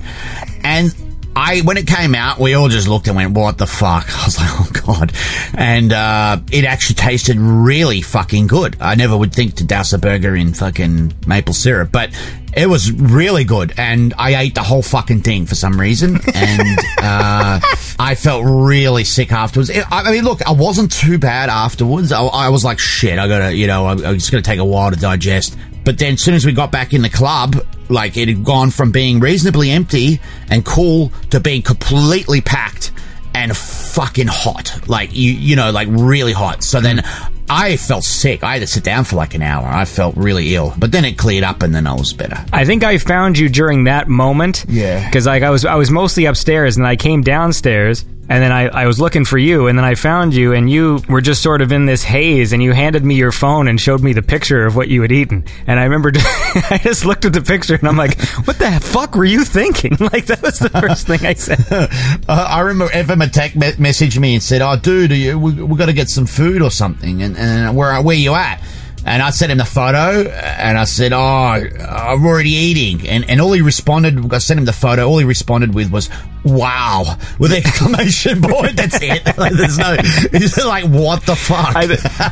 And 0.62 0.94
I 1.38 1.60
when 1.60 1.76
it 1.76 1.86
came 1.86 2.14
out, 2.14 2.38
we 2.40 2.54
all 2.54 2.68
just 2.68 2.88
looked 2.88 3.06
and 3.08 3.16
went, 3.16 3.32
"What 3.34 3.58
the 3.58 3.66
fuck?" 3.66 4.08
I 4.22 4.24
was 4.24 4.38
like, 4.38 4.48
"Oh 4.52 4.70
god!" 4.86 5.12
And 5.54 5.92
uh, 5.92 6.38
it 6.50 6.64
actually 6.64 6.94
tasted 6.96 7.36
really 7.36 8.00
fucking 8.00 8.46
good. 8.46 8.76
I 8.80 8.94
never 8.94 9.16
would 9.16 9.34
think 9.34 9.56
to 9.56 9.64
douse 9.64 9.92
a 9.92 9.98
burger 9.98 10.34
in 10.34 10.54
fucking 10.54 11.12
maple 11.26 11.52
syrup, 11.54 11.92
but 11.92 12.10
it 12.56 12.68
was 12.70 12.90
really 12.90 13.44
good. 13.44 13.74
And 13.76 14.14
I 14.16 14.34
ate 14.36 14.54
the 14.54 14.62
whole 14.62 14.80
fucking 14.80 15.20
thing 15.20 15.44
for 15.44 15.54
some 15.54 15.78
reason, 15.78 16.14
and 16.34 16.78
uh, 17.02 17.60
I 17.98 18.14
felt 18.14 18.44
really 18.46 19.04
sick 19.04 19.30
afterwards. 19.30 19.68
It- 19.68 19.84
I 19.92 20.08
I 20.08 20.12
mean, 20.12 20.24
look, 20.24 20.40
I 20.46 20.52
wasn't 20.52 20.90
too 20.90 21.18
bad 21.18 21.50
afterwards. 21.50 22.12
I, 22.12 22.22
I 22.24 22.48
was 22.48 22.64
like, 22.64 22.78
"Shit, 22.78 23.18
I 23.18 23.28
gotta," 23.28 23.54
you 23.54 23.66
know, 23.66 23.84
I, 23.84 23.92
I 23.92 24.14
just 24.14 24.30
gonna 24.30 24.42
take 24.42 24.58
a 24.58 24.64
while 24.64 24.90
to 24.90 24.96
digest. 24.96 25.54
But 25.86 25.98
then, 25.98 26.14
as 26.14 26.20
soon 26.20 26.34
as 26.34 26.44
we 26.44 26.50
got 26.50 26.72
back 26.72 26.92
in 26.92 27.02
the 27.02 27.08
club, 27.08 27.64
like 27.88 28.16
it 28.16 28.26
had 28.26 28.44
gone 28.44 28.70
from 28.70 28.90
being 28.90 29.20
reasonably 29.20 29.70
empty 29.70 30.20
and 30.50 30.64
cool 30.64 31.12
to 31.30 31.38
being 31.38 31.62
completely 31.62 32.40
packed 32.40 32.90
and 33.32 33.56
fucking 33.56 34.26
hot. 34.26 34.88
Like 34.88 35.14
you, 35.14 35.30
you 35.30 35.54
know, 35.54 35.70
like 35.70 35.86
really 35.88 36.32
hot. 36.32 36.64
So 36.64 36.80
then 36.80 37.04
I 37.48 37.76
felt 37.76 38.04
sick. 38.04 38.42
I 38.42 38.54
had 38.54 38.60
to 38.60 38.66
sit 38.66 38.84
down 38.84 39.04
for 39.04 39.16
like 39.16 39.34
an 39.34 39.42
hour. 39.42 39.66
I 39.66 39.84
felt 39.84 40.16
really 40.16 40.54
ill. 40.54 40.74
But 40.76 40.92
then 40.92 41.04
it 41.04 41.16
cleared 41.18 41.44
up, 41.44 41.62
and 41.62 41.74
then 41.74 41.86
I 41.86 41.94
was 41.94 42.12
better. 42.12 42.44
I 42.52 42.64
think 42.64 42.84
I 42.84 42.98
found 42.98 43.38
you 43.38 43.48
during 43.48 43.84
that 43.84 44.08
moment. 44.08 44.64
Yeah. 44.68 45.04
Because 45.04 45.26
like 45.26 45.42
I 45.42 45.50
was 45.50 45.64
I 45.64 45.74
was 45.76 45.90
mostly 45.90 46.24
upstairs 46.26 46.76
and 46.76 46.86
I 46.86 46.96
came 46.96 47.22
downstairs 47.22 48.04
and 48.28 48.42
then 48.42 48.50
I, 48.50 48.66
I 48.66 48.86
was 48.86 49.00
looking 49.00 49.24
for 49.24 49.38
you 49.38 49.68
and 49.68 49.78
then 49.78 49.84
I 49.84 49.94
found 49.94 50.34
you 50.34 50.52
and 50.52 50.68
you 50.68 51.00
were 51.08 51.20
just 51.20 51.42
sort 51.42 51.62
of 51.62 51.70
in 51.70 51.86
this 51.86 52.02
haze 52.02 52.52
and 52.52 52.60
you 52.62 52.72
handed 52.72 53.04
me 53.04 53.14
your 53.14 53.30
phone 53.30 53.68
and 53.68 53.80
showed 53.80 54.02
me 54.02 54.12
the 54.12 54.22
picture 54.22 54.66
of 54.66 54.74
what 54.74 54.88
you 54.88 55.02
had 55.02 55.12
eaten. 55.12 55.44
And 55.66 55.78
I 55.78 55.84
remember 55.84 56.10
I 56.16 56.80
just 56.82 57.04
looked 57.04 57.24
at 57.24 57.32
the 57.32 57.42
picture 57.42 57.76
and 57.76 57.86
I'm 57.86 57.96
like, 57.96 58.20
what 58.44 58.58
the 58.58 58.80
fuck 58.82 59.14
were 59.14 59.24
you 59.24 59.44
thinking? 59.44 59.96
Like 60.06 60.26
that 60.26 60.40
was 60.40 60.60
the 60.60 60.70
first 60.70 61.06
thing 61.06 61.26
I 61.26 61.34
said. 61.34 61.58
Uh, 62.28 62.46
I 62.48 62.60
remember 62.60 62.92
Evan 62.92 63.18
Matek 63.18 63.54
me- 63.54 63.72
messaged 63.72 64.18
me 64.18 64.34
and 64.34 64.42
said, 64.42 64.60
"Oh, 64.62 64.76
dude, 64.76 65.10
you, 65.12 65.38
we 65.38 65.52
we 65.62 65.76
got 65.76 65.86
to 65.86 65.92
get 65.92 66.08
some 66.08 66.26
food 66.26 66.60
or 66.62 66.70
something." 66.70 67.22
And, 67.22 67.35
and 67.36 67.76
where 67.76 68.00
where 68.02 68.16
you 68.16 68.34
at? 68.34 68.62
And 69.08 69.22
I 69.22 69.30
sent 69.30 69.52
him 69.52 69.58
the 69.58 69.64
photo, 69.64 70.28
and 70.28 70.76
I 70.76 70.82
said, 70.82 71.12
"Oh, 71.12 71.18
I'm 71.18 72.26
already 72.26 72.50
eating." 72.50 73.08
And 73.08 73.28
and 73.30 73.40
all 73.40 73.52
he 73.52 73.62
responded, 73.62 74.34
I 74.34 74.38
sent 74.38 74.58
him 74.58 74.64
the 74.64 74.72
photo. 74.72 75.06
All 75.06 75.18
he 75.18 75.24
responded 75.24 75.74
with 75.74 75.92
was, 75.92 76.10
"Wow!" 76.44 77.16
with 77.38 77.52
exclamation 77.52 78.42
point. 78.42 78.76
That's 78.76 78.98
it. 79.00 79.22
Like, 79.38 79.52
there's 79.52 79.78
no. 79.78 79.96
He's 80.32 80.56
like, 80.64 80.86
"What 80.86 81.24
the 81.24 81.36
fuck?" 81.36 81.76
I, 81.76 81.86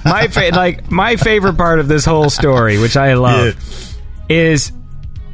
my 0.04 0.26
fa- 0.26 0.50
like 0.52 0.90
my 0.90 1.14
favorite 1.14 1.56
part 1.56 1.78
of 1.78 1.86
this 1.86 2.04
whole 2.04 2.28
story, 2.28 2.78
which 2.80 2.96
I 2.96 3.14
love, 3.14 3.54
is 4.28 4.72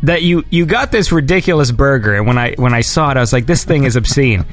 that 0.02 0.20
you 0.20 0.44
you 0.50 0.66
got 0.66 0.92
this 0.92 1.10
ridiculous 1.10 1.70
burger, 1.70 2.16
and 2.16 2.26
when 2.26 2.36
I 2.36 2.52
when 2.56 2.74
I 2.74 2.82
saw 2.82 3.12
it, 3.12 3.16
I 3.16 3.20
was 3.20 3.32
like, 3.32 3.46
this 3.46 3.64
thing 3.64 3.84
is 3.84 3.96
obscene. 3.96 4.44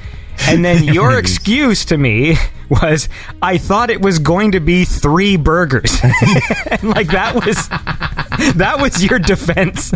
And 0.48 0.64
then 0.64 0.84
your 0.94 1.18
excuse 1.18 1.86
to 1.86 1.98
me 1.98 2.36
was, 2.70 3.10
I 3.42 3.58
thought 3.58 3.90
it 3.90 4.02
was 4.02 4.20
going 4.20 4.52
to 4.52 4.60
be 4.60 4.86
three 4.86 5.38
burgers, 5.38 5.98
and 6.04 6.84
like 6.84 7.08
that 7.08 7.36
was 7.36 7.68
that 8.56 8.78
was 8.80 9.04
your 9.04 9.20
defense. 9.20 9.94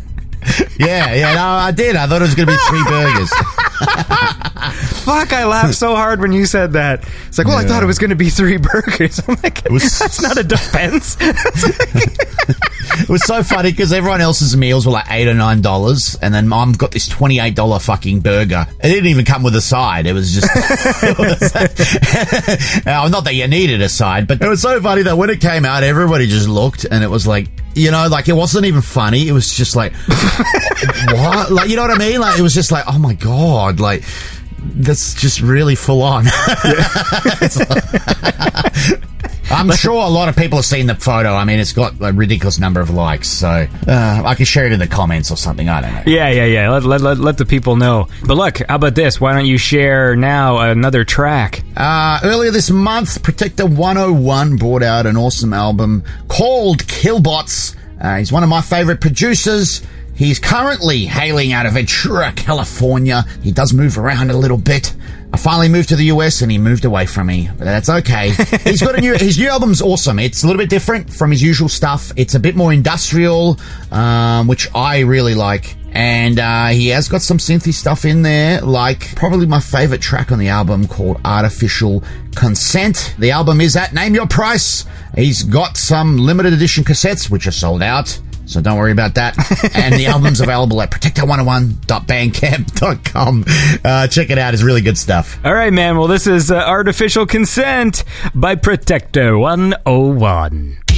yeah, 0.79 1.13
yeah. 1.13 1.33
No, 1.35 1.45
I 1.45 1.71
did. 1.71 1.95
I 1.95 2.07
thought 2.07 2.21
it 2.21 2.25
was 2.25 2.35
going 2.35 2.47
to 2.47 2.53
be 2.53 2.59
three 2.67 2.83
burgers. 2.83 3.31
Fuck! 3.81 5.33
I 5.33 5.45
laughed 5.45 5.75
so 5.75 5.95
hard 5.95 6.21
when 6.21 6.31
you 6.31 6.45
said 6.45 6.73
that. 6.73 7.07
It's 7.27 7.37
like, 7.37 7.47
well, 7.47 7.57
I 7.57 7.65
thought 7.65 7.83
it 7.83 7.87
was 7.87 7.99
going 7.99 8.11
to 8.11 8.15
be 8.15 8.29
three 8.29 8.57
burgers. 8.57 9.19
I'm 9.27 9.37
like, 9.43 9.67
was- 9.69 9.97
that's 9.99 10.21
not 10.21 10.37
a 10.37 10.43
defense. 10.43 11.17
It 12.93 13.09
was 13.09 13.23
so 13.23 13.41
funny 13.41 13.71
because 13.71 13.93
everyone 13.93 14.19
else's 14.21 14.55
meals 14.57 14.85
were 14.85 14.91
like 14.91 15.09
eight 15.09 15.27
or 15.27 15.33
nine 15.33 15.61
dollars, 15.61 16.15
and 16.21 16.33
then 16.33 16.47
mom 16.47 16.73
got 16.73 16.91
this 16.91 17.07
twenty 17.07 17.39
eight 17.39 17.55
dollar 17.55 17.79
fucking 17.79 18.19
burger. 18.19 18.67
It 18.83 18.89
didn't 18.89 19.07
even 19.07 19.23
come 19.23 19.43
with 19.43 19.55
a 19.55 19.61
side. 19.61 20.05
It 20.07 20.13
was 20.13 20.33
just. 20.33 20.49
it 21.03 21.17
was, 21.17 21.55
Uh, 22.85 23.07
not 23.09 23.23
that 23.23 23.33
you 23.33 23.47
needed 23.47 23.81
a 23.81 23.87
side, 23.89 24.27
but 24.27 24.41
it 24.41 24.47
was 24.47 24.61
so 24.61 24.79
funny 24.81 25.03
that 25.03 25.17
when 25.17 25.29
it 25.29 25.39
came 25.39 25.63
out, 25.65 25.83
everybody 25.83 26.27
just 26.27 26.49
looked, 26.49 26.83
and 26.85 27.03
it 27.03 27.09
was 27.09 27.25
like. 27.25 27.47
You 27.73 27.91
know, 27.91 28.07
like 28.07 28.27
it 28.27 28.33
wasn't 28.33 28.65
even 28.65 28.81
funny. 28.81 29.27
It 29.27 29.31
was 29.31 29.53
just 29.53 29.75
like, 29.75 29.93
what? 31.07 31.51
Like, 31.51 31.69
you 31.69 31.75
know 31.75 31.83
what 31.83 31.91
I 31.91 31.97
mean? 31.97 32.19
Like, 32.19 32.37
it 32.37 32.41
was 32.41 32.53
just 32.53 32.71
like, 32.71 32.83
oh 32.87 32.99
my 32.99 33.13
god, 33.13 33.79
like 33.79 34.03
that's 34.63 35.13
just 35.13 35.41
really 35.41 35.75
full 35.75 36.01
on. 36.01 36.25
It's 37.43 37.57
I'm 39.51 39.71
sure 39.71 39.93
a 39.93 40.09
lot 40.09 40.29
of 40.29 40.35
people 40.35 40.57
have 40.57 40.65
seen 40.65 40.87
the 40.87 40.95
photo. 40.95 41.33
I 41.33 41.43
mean, 41.43 41.59
it's 41.59 41.73
got 41.73 41.93
a 41.99 42.13
ridiculous 42.13 42.57
number 42.59 42.79
of 42.79 42.89
likes, 42.89 43.27
so 43.27 43.67
uh, 43.87 44.23
I 44.25 44.35
can 44.35 44.45
share 44.45 44.65
it 44.65 44.71
in 44.71 44.79
the 44.79 44.87
comments 44.87 45.29
or 45.29 45.37
something. 45.37 45.67
I 45.67 45.81
don't 45.81 45.93
know. 45.93 46.03
Yeah, 46.05 46.29
yeah, 46.29 46.45
yeah. 46.45 46.69
Let, 46.69 46.83
let, 46.83 47.01
let, 47.01 47.17
let 47.17 47.37
the 47.37 47.45
people 47.45 47.75
know. 47.75 48.07
But 48.25 48.37
look, 48.37 48.59
how 48.67 48.75
about 48.75 48.95
this? 48.95 49.19
Why 49.19 49.33
don't 49.33 49.45
you 49.45 49.57
share 49.57 50.15
now 50.15 50.57
another 50.59 51.03
track? 51.03 51.63
Uh, 51.75 52.19
earlier 52.23 52.51
this 52.51 52.69
month, 52.69 53.21
Protector 53.23 53.65
101 53.65 54.55
brought 54.55 54.83
out 54.83 55.05
an 55.05 55.17
awesome 55.17 55.53
album 55.53 56.03
called 56.27 56.79
Killbots. 56.87 57.75
Uh, 57.99 58.17
he's 58.17 58.31
one 58.31 58.43
of 58.43 58.49
my 58.49 58.61
favorite 58.61 59.01
producers. 59.01 59.81
He's 60.15 60.39
currently 60.39 61.05
hailing 61.05 61.51
out 61.51 61.65
of 61.65 61.73
Ventura, 61.73 62.31
California. 62.33 63.25
He 63.41 63.51
does 63.51 63.73
move 63.73 63.97
around 63.97 64.29
a 64.29 64.37
little 64.37 64.57
bit. 64.57 64.93
I 65.33 65.37
finally 65.37 65.69
moved 65.69 65.89
to 65.89 65.95
the 65.95 66.05
US 66.05 66.41
and 66.41 66.51
he 66.51 66.57
moved 66.57 66.83
away 66.83 67.05
from 67.05 67.27
me, 67.27 67.49
but 67.57 67.63
that's 67.63 67.89
okay. 67.89 68.31
He's 68.63 68.81
got 68.81 68.97
a 68.97 69.01
new, 69.01 69.13
his 69.13 69.37
new 69.37 69.47
album's 69.47 69.81
awesome. 69.81 70.19
It's 70.19 70.43
a 70.43 70.47
little 70.47 70.59
bit 70.59 70.69
different 70.69 71.13
from 71.13 71.31
his 71.31 71.41
usual 71.41 71.69
stuff. 71.69 72.11
It's 72.17 72.35
a 72.35 72.39
bit 72.39 72.55
more 72.55 72.73
industrial, 72.73 73.57
um, 73.91 74.47
which 74.47 74.67
I 74.75 74.99
really 74.99 75.33
like. 75.33 75.77
And 75.93 76.39
uh, 76.39 76.67
he 76.67 76.87
has 76.89 77.07
got 77.09 77.21
some 77.21 77.37
synthy 77.37 77.73
stuff 77.73 78.05
in 78.05 78.21
there, 78.21 78.61
like 78.61 79.15
probably 79.15 79.45
my 79.45 79.59
favorite 79.59 80.01
track 80.01 80.31
on 80.31 80.39
the 80.39 80.47
album 80.49 80.87
called 80.87 81.19
Artificial 81.23 82.03
Consent. 82.35 83.15
The 83.19 83.31
album 83.31 83.61
is 83.61 83.75
at 83.75 83.93
Name 83.93 84.15
Your 84.15 84.27
Price. 84.27 84.85
He's 85.15 85.43
got 85.43 85.75
some 85.77 86.17
limited 86.17 86.53
edition 86.53 86.83
cassettes, 86.83 87.29
which 87.29 87.45
are 87.47 87.51
sold 87.51 87.83
out. 87.83 88.19
So 88.51 88.61
don't 88.61 88.77
worry 88.77 88.91
about 88.91 89.15
that. 89.15 89.35
and 89.75 89.95
the 89.95 90.05
album's 90.07 90.41
available 90.41 90.81
at 90.81 90.91
protector101.bandcamp.com. 90.91 93.45
Uh, 93.83 94.07
check 94.07 94.29
it 94.29 94.37
out. 94.37 94.53
It's 94.53 94.63
really 94.63 94.81
good 94.81 94.97
stuff. 94.97 95.39
All 95.45 95.53
right, 95.53 95.71
man. 95.71 95.97
Well, 95.97 96.07
this 96.07 96.27
is 96.27 96.51
uh, 96.51 96.57
Artificial 96.57 97.25
Consent 97.25 98.03
by 98.35 98.55
Protector101. 98.55 100.90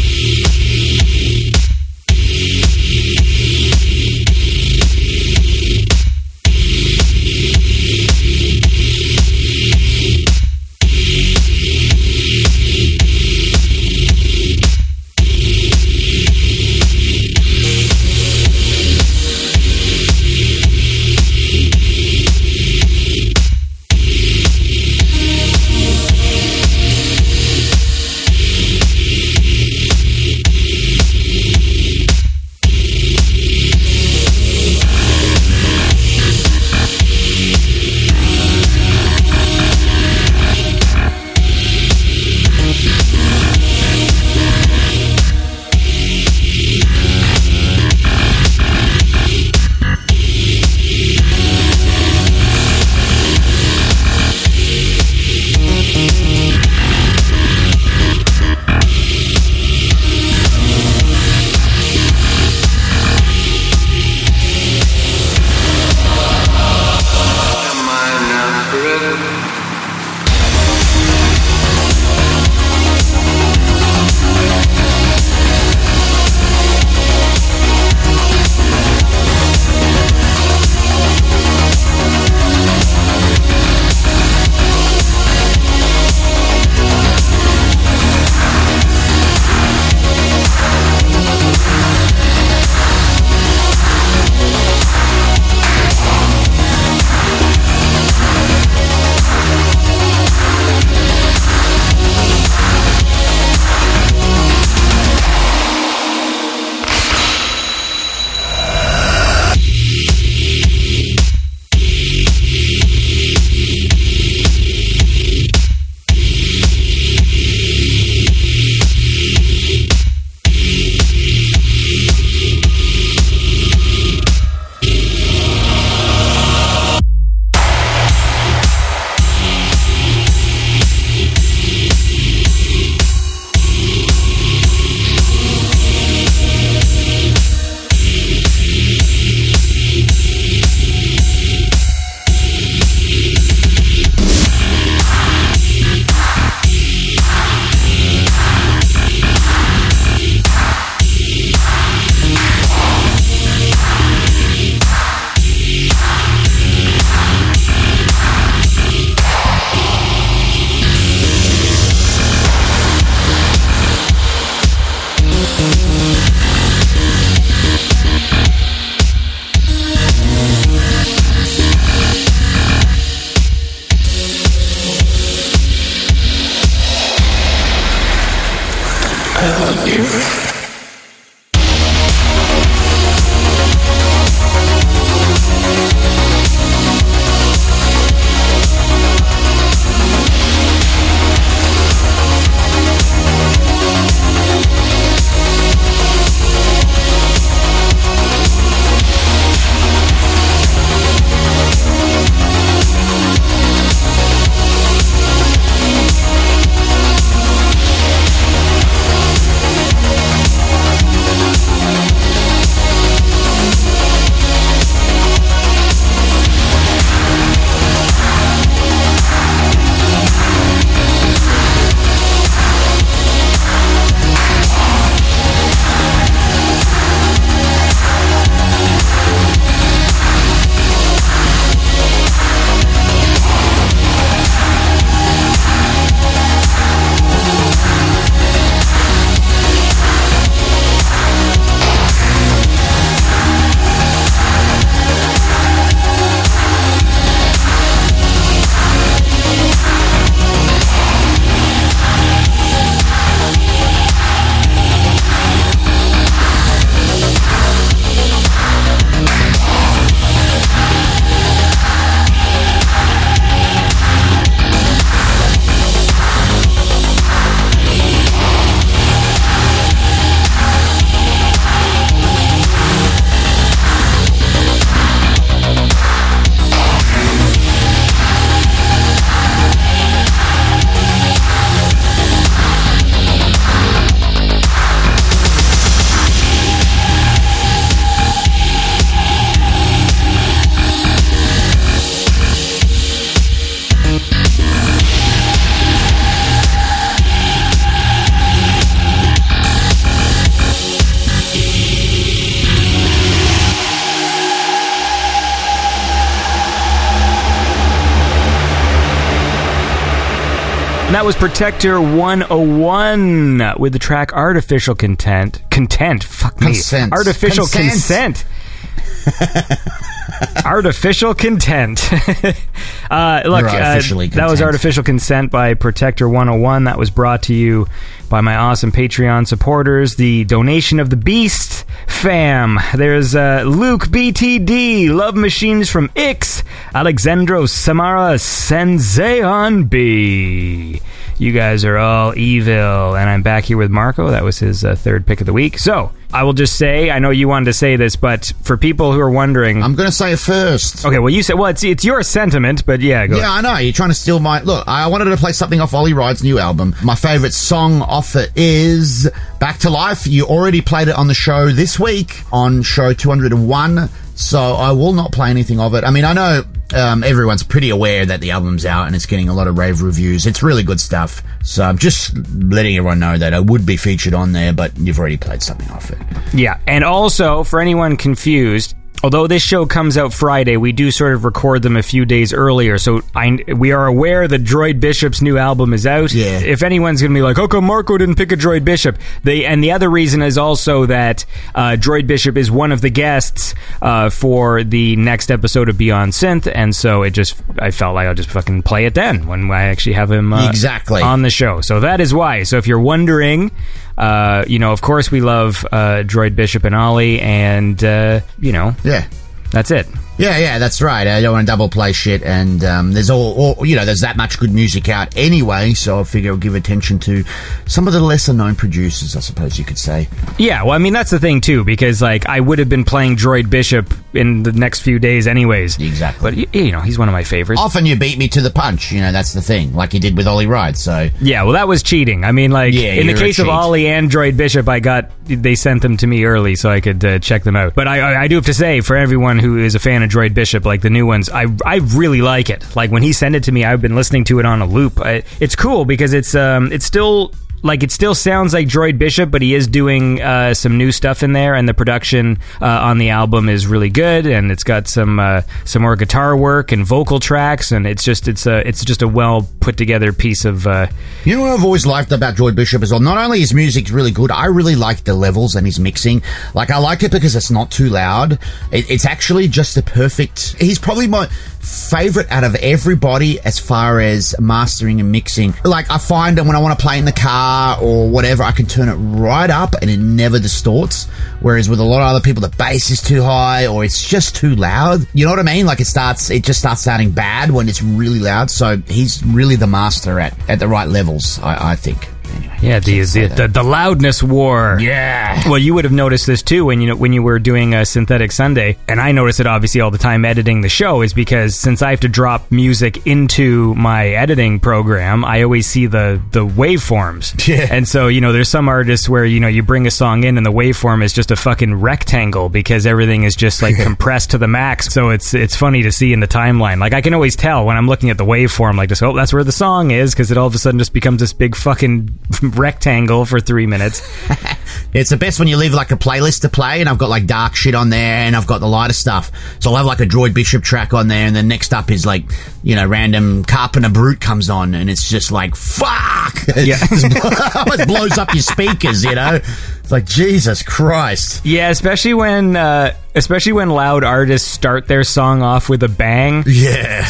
And 311.14 311.20
that 311.20 311.28
was 311.28 311.36
Protector 311.36 312.02
101 312.02 313.76
with 313.78 313.94
the 313.94 314.00
track 314.00 314.34
Artificial 314.34 314.96
Content. 314.96 315.62
Content. 315.70 316.24
Fuck 316.24 316.60
me. 316.60 316.66
Consent. 316.66 317.14
Artificial 317.14 317.68
Consent. 317.68 318.44
consent. 318.44 319.86
artificial 320.66 321.36
content. 321.36 322.12
uh, 323.12 323.44
look, 323.46 323.64
uh, 323.66 324.00
that 324.02 324.48
was. 324.50 324.60
Artificial 324.60 325.04
Consent 325.04 325.52
by 325.52 325.76
Protector 325.76 326.28
101. 326.28 326.86
That 326.86 326.98
was 326.98 327.12
brought 327.12 327.44
to 327.44 327.54
you 327.54 327.88
by 328.34 328.42
my 328.42 328.56
awesome 328.56 328.92
Patreon 328.92 329.48
supporters, 329.48 330.16
the 330.16 330.44
Donation 330.46 331.00
of 331.00 331.12
the 331.12 331.16
Beast 331.16 331.86
fam. 332.08 332.80
There's 332.96 333.36
uh, 333.36 333.62
Luke 333.64 334.06
BTD, 334.08 335.14
Love 335.14 335.36
Machines 335.36 335.88
from 335.88 336.10
Ix, 336.16 336.64
Alexandro 336.96 337.68
Samara 337.68 338.38
Senzeon 338.40 339.88
B. 339.88 341.00
You 341.38 341.52
guys 341.52 341.86
are 341.86 341.98
all 341.98 342.36
evil, 342.36 343.16
and 343.16 343.30
I'm 343.30 343.44
back 343.44 343.66
here 343.66 343.78
with 343.78 343.92
Marco. 343.92 344.32
That 344.32 344.44
was 344.44 344.58
his 344.58 344.84
uh, 344.84 344.96
third 344.96 345.28
pick 345.28 345.40
of 345.40 345.46
the 345.46 345.54
week. 345.54 345.78
So 345.78 346.12
I 346.34 346.44
will 346.44 346.54
just 346.54 346.78
say, 346.78 347.12
I 347.12 347.20
know 347.20 347.30
you 347.30 347.48
wanted 347.48 347.66
to 347.66 347.74
say 347.74 347.96
this, 347.96 348.16
but 348.16 348.54
for 348.64 348.76
people 348.76 349.14
who 349.14 349.20
are 349.20 349.30
wondering, 349.30 349.84
I'm 349.84 349.94
going 349.94 350.10
to 350.10 350.16
say 350.16 350.34
it 350.34 350.40
first. 350.40 351.06
okay, 351.06 351.20
well, 351.20 351.30
you 351.30 351.44
said, 351.44 351.54
well, 351.54 351.70
it's 351.70 351.84
it's 351.84 352.04
your 352.04 352.24
sentiment, 352.24 352.86
but 352.88 353.02
yeah, 353.02 353.28
go. 353.28 353.38
Yeah, 353.38 353.52
I 353.52 353.62
know. 353.62 353.78
You're 353.78 353.94
trying 353.94 354.10
to 354.10 354.16
steal 354.16 354.40
my. 354.40 354.62
Look, 354.62 354.88
I 354.88 355.08
wanted 355.08 355.26
to 355.26 355.38
play 355.38 355.52
something 355.52 355.80
off 355.80 355.94
Ollie 355.94 356.14
Wride's 356.14 356.44
new 356.44 356.58
album. 356.58 356.96
My 357.04 357.14
favorite 357.16 357.54
song 357.54 358.02
off 358.02 358.23
it 358.36 358.52
is 358.56 359.30
Back 359.60 359.80
to 359.80 359.90
Life. 359.90 360.26
You 360.26 360.46
already 360.46 360.82
played 360.82 361.08
it 361.08 361.16
on 361.16 361.28
the 361.28 361.34
show 361.34 361.70
this 361.70 362.00
week 362.00 362.42
on 362.52 362.82
show 362.82 363.14
201, 363.14 364.10
so 364.36 364.60
I 364.60 364.92
will 364.92 365.14
not 365.14 365.32
play 365.32 365.50
anything 365.50 365.80
of 365.80 365.94
it. 365.94 366.04
I 366.04 366.12
mean, 366.12 366.26
I 366.26 366.34
know 366.34 366.64
um, 366.94 367.24
everyone's 367.24 367.64
pretty 367.64 367.90
aware 367.90 368.26
that 368.26 368.40
the 368.42 368.52
album's 368.52 368.86
out 368.86 369.08
and 369.08 369.16
it's 369.16 369.26
getting 369.26 369.50
a 369.50 369.54
lot 369.54 369.68
of 369.68 369.78
rave 369.78 370.02
reviews. 370.02 370.46
It's 370.46 370.64
really 370.64 370.84
good 370.84 371.00
stuff. 371.00 371.44
So 371.64 371.84
I'm 371.84 371.98
just 371.98 372.36
letting 372.54 372.96
everyone 372.98 373.20
know 373.20 373.38
that 373.38 373.54
I 373.54 373.60
would 373.60 373.86
be 373.86 373.98
featured 373.98 374.34
on 374.34 374.52
there, 374.52 374.74
but 374.74 374.98
you've 374.98 375.20
already 375.20 375.38
played 375.38 375.62
something 375.62 375.90
off 375.90 376.10
it. 376.12 376.20
Yeah, 376.54 376.80
and 376.88 377.04
also 377.04 377.64
for 377.64 377.82
anyone 377.82 378.18
confused, 378.18 378.96
although 379.24 379.48
this 379.48 379.64
show 379.64 379.86
comes 379.86 380.18
out 380.18 380.34
Friday, 380.34 380.78
we 380.78 380.92
do 380.92 381.10
sort 381.10 381.34
of 381.34 381.46
record 381.46 381.82
them 381.82 381.96
a 381.96 382.04
few 382.04 382.26
days 382.26 382.54
earlier. 382.54 382.98
So 382.98 383.22
I, 383.34 383.58
we 383.76 383.92
are 383.94 384.06
aware 384.06 384.48
that 384.48 384.64
Droid 384.64 385.00
Bishop's 385.00 385.42
new 385.42 385.58
album 385.58 385.94
is 385.94 386.06
out. 386.06 386.34
Yeah. 386.34 386.60
If 386.60 386.84
anyone's 386.84 387.22
going 387.22 387.32
to 387.34 387.38
be 387.38 387.42
like, 387.42 387.58
"How 387.58 387.68
come 387.68 387.86
Marco 387.86 388.18
didn't 388.18 388.36
pick 388.36 388.52
a 388.52 388.58
Droid 388.58 388.84
Bishop?" 388.86 389.18
They 389.44 389.66
and 389.66 389.84
the 389.84 389.92
other 389.92 390.10
reason 390.10 390.42
is 390.42 390.58
also 390.58 391.06
that 391.08 391.46
uh, 391.74 391.92
Droid 392.00 392.28
Bishop 392.28 392.58
is 392.58 392.70
one 392.70 392.92
of 392.92 393.02
the 393.02 393.10
guests 393.10 393.74
uh, 394.02 394.30
for 394.30 394.84
the 394.84 395.16
next 395.16 395.50
episode 395.50 395.90
of 395.90 395.98
Beyond 395.98 396.34
Synth, 396.34 396.70
and 396.74 396.96
so 396.96 397.24
it 397.24 397.32
just 397.32 397.56
I 397.80 397.92
felt 397.92 398.16
like 398.16 398.28
I'll 398.28 398.34
just 398.36 398.50
fucking 398.50 398.84
play 398.84 399.06
it 399.06 399.14
then 399.16 399.48
when 399.48 399.72
I 399.72 399.84
actually 399.84 400.14
have 400.14 400.30
him 400.32 400.52
uh, 400.54 400.68
Exactly. 400.70 401.22
on 401.22 401.42
the 401.42 401.50
show. 401.50 401.82
So 401.82 402.02
that 402.02 402.20
is 402.20 402.34
why. 402.34 402.64
So 402.64 402.78
if 402.78 402.88
you're 402.88 403.00
wondering, 403.00 403.72
uh, 404.18 404.64
you 404.68 404.80
know, 404.80 404.92
of 404.92 405.02
course 405.02 405.32
we 405.32 405.42
love 405.42 405.86
uh, 405.92 406.24
Droid 406.26 406.56
Bishop 406.56 406.84
and 406.84 406.96
Ollie, 406.96 407.40
and 407.42 408.02
uh, 408.04 408.42
you 408.60 408.72
know, 408.72 408.96
Yeah. 409.04 409.26
that's 409.72 409.92
it. 409.92 410.08
Yeah, 410.38 410.58
yeah, 410.58 410.80
that's 410.80 411.02
right. 411.02 411.28
I 411.28 411.42
don't 411.42 411.54
want 411.54 411.68
to 411.68 411.72
double 411.72 411.90
play 411.90 412.12
shit, 412.12 412.42
and 412.42 412.84
um, 412.84 413.12
there's 413.12 413.30
all, 413.30 413.76
all, 413.78 413.86
you 413.86 413.96
know, 413.96 414.04
there's 414.04 414.22
that 414.22 414.36
much 414.36 414.58
good 414.60 414.72
music 414.74 415.08
out 415.08 415.36
anyway. 415.38 415.94
So 415.94 416.20
I 416.20 416.24
figure 416.24 416.52
I'll 416.52 416.58
give 416.58 416.74
attention 416.76 417.20
to 417.20 417.44
some 417.86 418.08
of 418.08 418.14
the 418.14 418.20
lesser 418.20 418.52
known 418.54 418.76
producers, 418.76 419.36
I 419.36 419.42
suppose 419.42 419.78
you 419.78 419.86
could 419.86 420.00
say. 420.00 420.28
Yeah, 420.58 420.82
well, 420.84 420.94
I 420.94 420.98
mean 420.98 421.14
that's 421.14 421.30
the 421.30 421.40
thing 421.40 421.62
too, 421.62 421.84
because 421.84 422.22
like 422.22 422.48
I 422.48 422.60
would 422.60 422.80
have 422.80 422.90
been 422.90 423.04
playing 423.04 423.36
Droid 423.36 423.70
Bishop 423.70 424.12
in 424.34 424.64
the 424.64 424.72
next 424.72 425.02
few 425.02 425.20
days, 425.20 425.46
anyways. 425.46 426.00
Exactly. 426.00 426.50
But 426.50 426.58
y- 426.74 426.80
you 426.86 426.92
know, 426.92 427.02
he's 427.02 427.20
one 427.20 427.30
of 427.30 427.34
my 427.34 427.44
favorites. 427.44 427.80
Often 427.80 428.08
you 428.08 428.16
beat 428.18 428.38
me 428.40 428.48
to 428.50 428.62
the 428.62 428.72
punch, 428.72 429.12
you 429.12 429.22
know, 429.22 429.32
that's 429.32 429.54
the 429.54 429.62
thing, 429.62 429.94
like 429.94 430.14
you 430.16 430.20
did 430.20 430.36
with 430.36 430.48
Ollie 430.48 430.66
Wride. 430.66 430.98
So 430.98 431.30
Yeah, 431.42 431.62
well, 431.64 431.74
that 431.74 431.88
was 431.88 432.02
cheating. 432.02 432.44
I 432.44 432.52
mean, 432.52 432.72
like 432.72 432.94
Yeah, 432.96 433.14
in 433.14 433.28
the 433.28 433.34
case 433.36 433.60
of. 433.60 433.70
Ollie 433.70 434.08
and 434.08 434.32
Droid 434.32 434.58
Bishop, 434.58 434.90
I 434.90 435.00
got 435.00 435.30
they 435.46 435.76
sent 435.76 436.02
them 436.02 436.18
to 436.18 436.26
me 436.28 436.44
early 436.46 436.76
so 436.76 436.90
I 436.90 437.02
could 437.02 437.24
uh, 437.24 437.38
check 437.40 437.64
them 437.64 437.76
out. 437.76 437.94
But 437.96 438.08
I, 438.08 438.44
I 438.44 438.48
do 438.48 438.56
have 438.56 438.66
to 438.66 438.74
say, 438.74 439.02
for 439.02 439.16
everyone 439.16 439.60
who 439.60 439.78
is 439.78 439.94
a 439.96 440.00
fan 440.00 440.24
of 440.24 440.30
Droid 440.34 440.54
Bishop, 440.54 440.86
like 440.86 441.02
the 441.02 441.10
new 441.10 441.26
ones, 441.26 441.50
I, 441.50 441.68
I 441.86 441.98
really 442.16 442.42
like 442.42 442.70
it. 442.70 442.84
Like 442.96 443.12
when 443.12 443.22
he 443.24 443.34
sent 443.34 443.56
it 443.56 443.64
to 443.66 443.72
me, 443.72 443.86
I've 443.86 444.02
been 444.02 444.16
listening 444.16 444.44
to 444.46 444.60
it 444.60 444.66
on 444.66 444.82
a 444.82 444.86
loop. 444.86 445.20
I, 445.20 445.44
it's 445.60 445.76
cool 445.76 446.06
because 446.06 446.34
it's 446.34 446.56
um 446.56 446.92
it's 446.92 447.06
still. 447.06 447.54
Like 447.84 448.02
it 448.02 448.12
still 448.12 448.34
sounds 448.34 448.74
like 448.74 448.88
Droid 448.88 449.18
Bishop, 449.18 449.52
but 449.52 449.62
he 449.62 449.76
is 449.76 449.88
doing 449.88 450.42
uh, 450.42 450.74
some 450.74 450.98
new 450.98 451.12
stuff 451.12 451.44
in 451.44 451.52
there, 451.52 451.76
and 451.76 451.88
the 451.88 451.94
production 451.94 452.60
uh, 452.82 452.86
on 452.86 453.18
the 453.18 453.30
album 453.30 453.68
is 453.68 453.86
really 453.86 454.10
good, 454.10 454.46
and 454.46 454.72
it's 454.72 454.84
got 454.84 455.10
some 455.10 455.38
uh, 455.38 455.62
some 455.84 456.02
more 456.02 456.16
guitar 456.16 456.56
work 456.56 456.94
and 456.94 457.06
vocal 457.06 457.42
tracks, 457.42 457.92
and 457.92 458.08
it's 458.08 458.24
just 458.24 458.48
it's 458.48 458.66
a 458.66 458.88
it's 458.88 459.04
just 459.04 459.22
a 459.22 459.28
well 459.28 459.68
put 459.82 459.98
together 459.98 460.32
piece 460.32 460.64
of 460.64 460.88
uh, 460.88 461.08
You 461.44 461.58
know 461.58 461.64
what 461.64 461.72
I've 461.72 461.84
always 461.84 462.06
liked 462.06 462.32
about 462.32 462.56
Droid 462.56 462.76
Bishop 462.76 463.04
as 463.04 463.12
well? 463.12 463.20
Not 463.20 463.38
only 463.38 463.60
his 463.60 463.74
music's 463.74 464.12
really 464.12 464.32
good, 464.32 464.50
I 464.50 464.68
really 464.68 464.96
like 464.96 465.26
the 465.26 465.34
levels 465.34 465.76
and 465.76 465.86
his 465.86 466.00
mixing. 466.00 466.42
Like, 466.74 466.90
I 466.90 467.00
like 467.00 467.24
it 467.24 467.32
because 467.32 467.54
it's 467.56 467.70
not 467.70 467.92
too 467.92 468.08
loud. 468.08 468.54
It, 468.94 469.12
it's 469.12 469.26
actually 469.26 469.68
just 469.68 469.96
the 469.96 470.04
perfect. 470.04 470.76
He's 470.80 471.00
probably 471.00 471.28
my 471.28 471.48
favorite 471.48 472.50
out 472.50 472.64
of 472.64 472.76
everybody 472.76 473.60
as 473.60 473.78
far 473.78 474.22
as 474.22 474.56
mastering 474.58 475.20
and 475.20 475.34
mixing. 475.34 475.74
Like, 475.84 476.10
I 476.10 476.18
find 476.18 476.58
that 476.58 476.66
when 476.66 476.78
I 476.78 476.80
want 476.80 476.98
to 476.98 477.04
play 477.04 477.20
in 477.20 477.26
the 477.26 477.34
car 477.34 477.73
or 478.02 478.30
whatever, 478.30 478.64
I 478.64 478.72
can 478.72 478.86
turn 478.86 479.10
it 479.10 479.16
right 479.16 479.70
up 479.70 479.96
and 480.02 480.10
it 480.10 480.18
never 480.18 480.60
distorts. 480.60 481.26
Whereas 481.60 481.90
with 481.90 482.00
a 482.00 482.04
lot 482.04 482.22
of 482.22 482.28
other 482.28 482.42
people, 482.42 482.62
the 482.62 482.76
bass 482.78 483.10
is 483.10 483.22
too 483.22 483.42
high 483.42 483.88
or 483.88 484.04
it's 484.04 484.28
just 484.28 484.56
too 484.56 484.76
loud. 484.76 485.28
You 485.34 485.46
know 485.46 485.52
what 485.52 485.60
I 485.60 485.64
mean? 485.64 485.86
Like, 485.86 486.00
it 486.00 486.06
starts, 486.06 486.50
it 486.50 486.64
just 486.64 486.80
starts 486.80 487.02
sounding 487.02 487.32
bad 487.32 487.72
when 487.72 487.90
it's 487.90 488.02
really 488.02 488.40
loud. 488.40 488.72
So 488.72 488.98
he's 489.08 489.44
really 489.44 489.76
the 489.76 489.88
master 489.88 490.40
at, 490.40 490.58
at 490.70 490.80
the 490.80 490.88
right 490.88 491.08
levels, 491.08 491.60
I, 491.60 491.92
I 491.92 491.96
think. 491.96 492.28
Anyway, 492.54 492.78
Yeah, 492.82 493.00
the 493.00 493.22
the, 493.22 493.48
the 493.48 493.68
the 493.68 493.84
loudness 493.84 494.44
war. 494.44 494.98
Yeah. 495.00 495.62
Well, 495.70 495.78
you 495.78 495.94
would 495.94 496.04
have 496.06 496.14
noticed 496.14 496.46
this 496.48 496.62
too 496.62 496.86
when 496.86 497.02
you 497.02 497.08
know 497.08 497.16
when 497.16 497.34
you 497.34 497.42
were 497.44 497.60
doing 497.60 497.94
a 497.94 498.06
synthetic 498.06 498.52
Sunday, 498.52 498.98
and 499.08 499.20
I 499.20 499.32
notice 499.32 499.60
it 499.60 499.68
obviously 499.68 500.02
all 500.02 500.12
the 500.12 500.18
time 500.18 500.46
editing 500.46 500.82
the 500.82 500.90
show 500.90 501.22
is 501.22 501.34
because 501.34 501.76
since 501.76 502.02
I 502.02 502.10
have 502.12 502.20
to 502.22 502.28
drop 502.30 502.72
music 502.72 503.26
into 503.28 503.96
my 503.96 504.30
editing 504.30 504.80
program, 504.80 505.44
I 505.46 505.64
always 505.64 505.88
see 505.88 506.06
the 506.08 506.42
the 506.52 506.66
waveforms. 506.66 507.54
Yeah. 507.74 507.88
And 507.90 508.08
so 508.08 508.28
you 508.28 508.42
know, 508.42 508.52
there's 508.52 508.68
some 508.70 508.90
artists 508.90 509.30
where 509.30 509.46
you 509.46 509.60
know 509.60 509.68
you 509.70 509.84
bring 509.84 510.06
a 510.06 510.12
song 510.12 510.44
in 510.44 510.58
and 510.58 510.66
the 510.66 510.72
waveform 510.72 511.24
is 511.24 511.32
just 511.34 511.50
a 511.50 511.56
fucking 511.56 511.96
rectangle 511.96 512.68
because 512.70 513.06
everything 513.06 513.44
is 513.44 513.56
just 513.56 513.82
like 513.82 513.96
compressed 514.04 514.52
to 514.52 514.58
the 514.58 514.68
max. 514.68 515.08
So 515.14 515.30
it's 515.30 515.54
it's 515.54 515.76
funny 515.76 516.04
to 516.04 516.12
see 516.12 516.34
in 516.34 516.40
the 516.42 516.48
timeline. 516.48 517.00
Like 517.00 517.14
I 517.14 517.22
can 517.22 517.34
always 517.34 517.56
tell 517.56 517.86
when 517.86 517.96
I'm 517.98 518.08
looking 518.08 518.30
at 518.30 518.38
the 518.38 518.46
waveform, 518.46 518.96
like 518.98 519.10
just 519.10 519.24
oh 519.24 519.34
that's 519.34 519.54
where 519.54 519.64
the 519.64 519.72
song 519.72 520.12
is 520.12 520.34
because 520.34 520.52
it 520.52 520.58
all 520.58 520.68
of 520.68 520.76
a 520.76 520.78
sudden 520.78 521.00
just 521.00 521.14
becomes 521.14 521.40
this 521.40 521.54
big 521.54 521.76
fucking 521.76 522.38
rectangle 522.62 523.46
for 523.46 523.60
three 523.60 523.88
minutes. 523.88 524.22
It's 525.14 525.30
the 525.30 525.38
best 525.38 525.60
when 525.60 525.68
you 525.68 525.78
leave 525.78 525.94
like 525.94 526.12
a 526.12 526.16
playlist 526.16 526.62
to 526.62 526.70
play, 526.70 527.00
and 527.00 527.08
I've 527.08 527.20
got 527.20 527.30
like 527.30 527.46
dark 527.46 527.76
shit 527.76 527.94
on 527.94 528.10
there, 528.10 528.20
and 528.46 528.56
I've 528.56 528.66
got 528.66 528.80
the 528.80 528.88
lighter 528.88 529.14
stuff. 529.14 529.52
So 529.80 529.92
I'll 529.92 529.98
have 529.98 530.06
like 530.08 530.20
a 530.22 530.26
Droid 530.26 530.56
Bishop 530.56 530.84
track 530.84 531.14
on 531.14 531.28
there, 531.28 531.46
and 531.46 531.56
then 531.56 531.68
next 531.68 531.94
up 531.94 532.10
is 532.10 532.26
like, 532.26 532.46
you 532.82 532.96
know, 532.96 533.06
random 533.06 533.64
Carpenter 533.64 534.10
Brut 534.10 534.40
comes 534.40 534.72
on, 534.72 534.96
and 534.96 535.12
it's 535.12 535.30
just 535.30 535.52
like, 535.52 535.76
fuck! 535.76 536.54
Yeah. 536.76 536.98
it 537.02 538.08
blows 538.08 538.38
up 538.38 538.54
your 538.54 538.64
speakers, 538.64 539.24
you 539.24 539.36
know? 539.36 539.60
It's 540.00 540.12
like, 540.12 540.26
Jesus 540.26 540.82
Christ. 540.82 541.66
Yeah, 541.66 541.90
especially 541.90 542.34
when 542.34 542.76
uh, 542.76 543.16
especially 543.36 543.74
when 543.74 543.90
loud 543.90 544.24
artists 544.24 544.68
start 544.70 545.08
their 545.08 545.24
song 545.24 545.62
off 545.62 545.90
with 545.90 546.04
a 546.04 546.10
bang. 546.10 546.64
Yeah. 546.66 547.26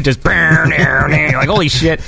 just 0.00 0.22
like 1.34 1.48
holy 1.48 1.68
shit. 1.68 2.00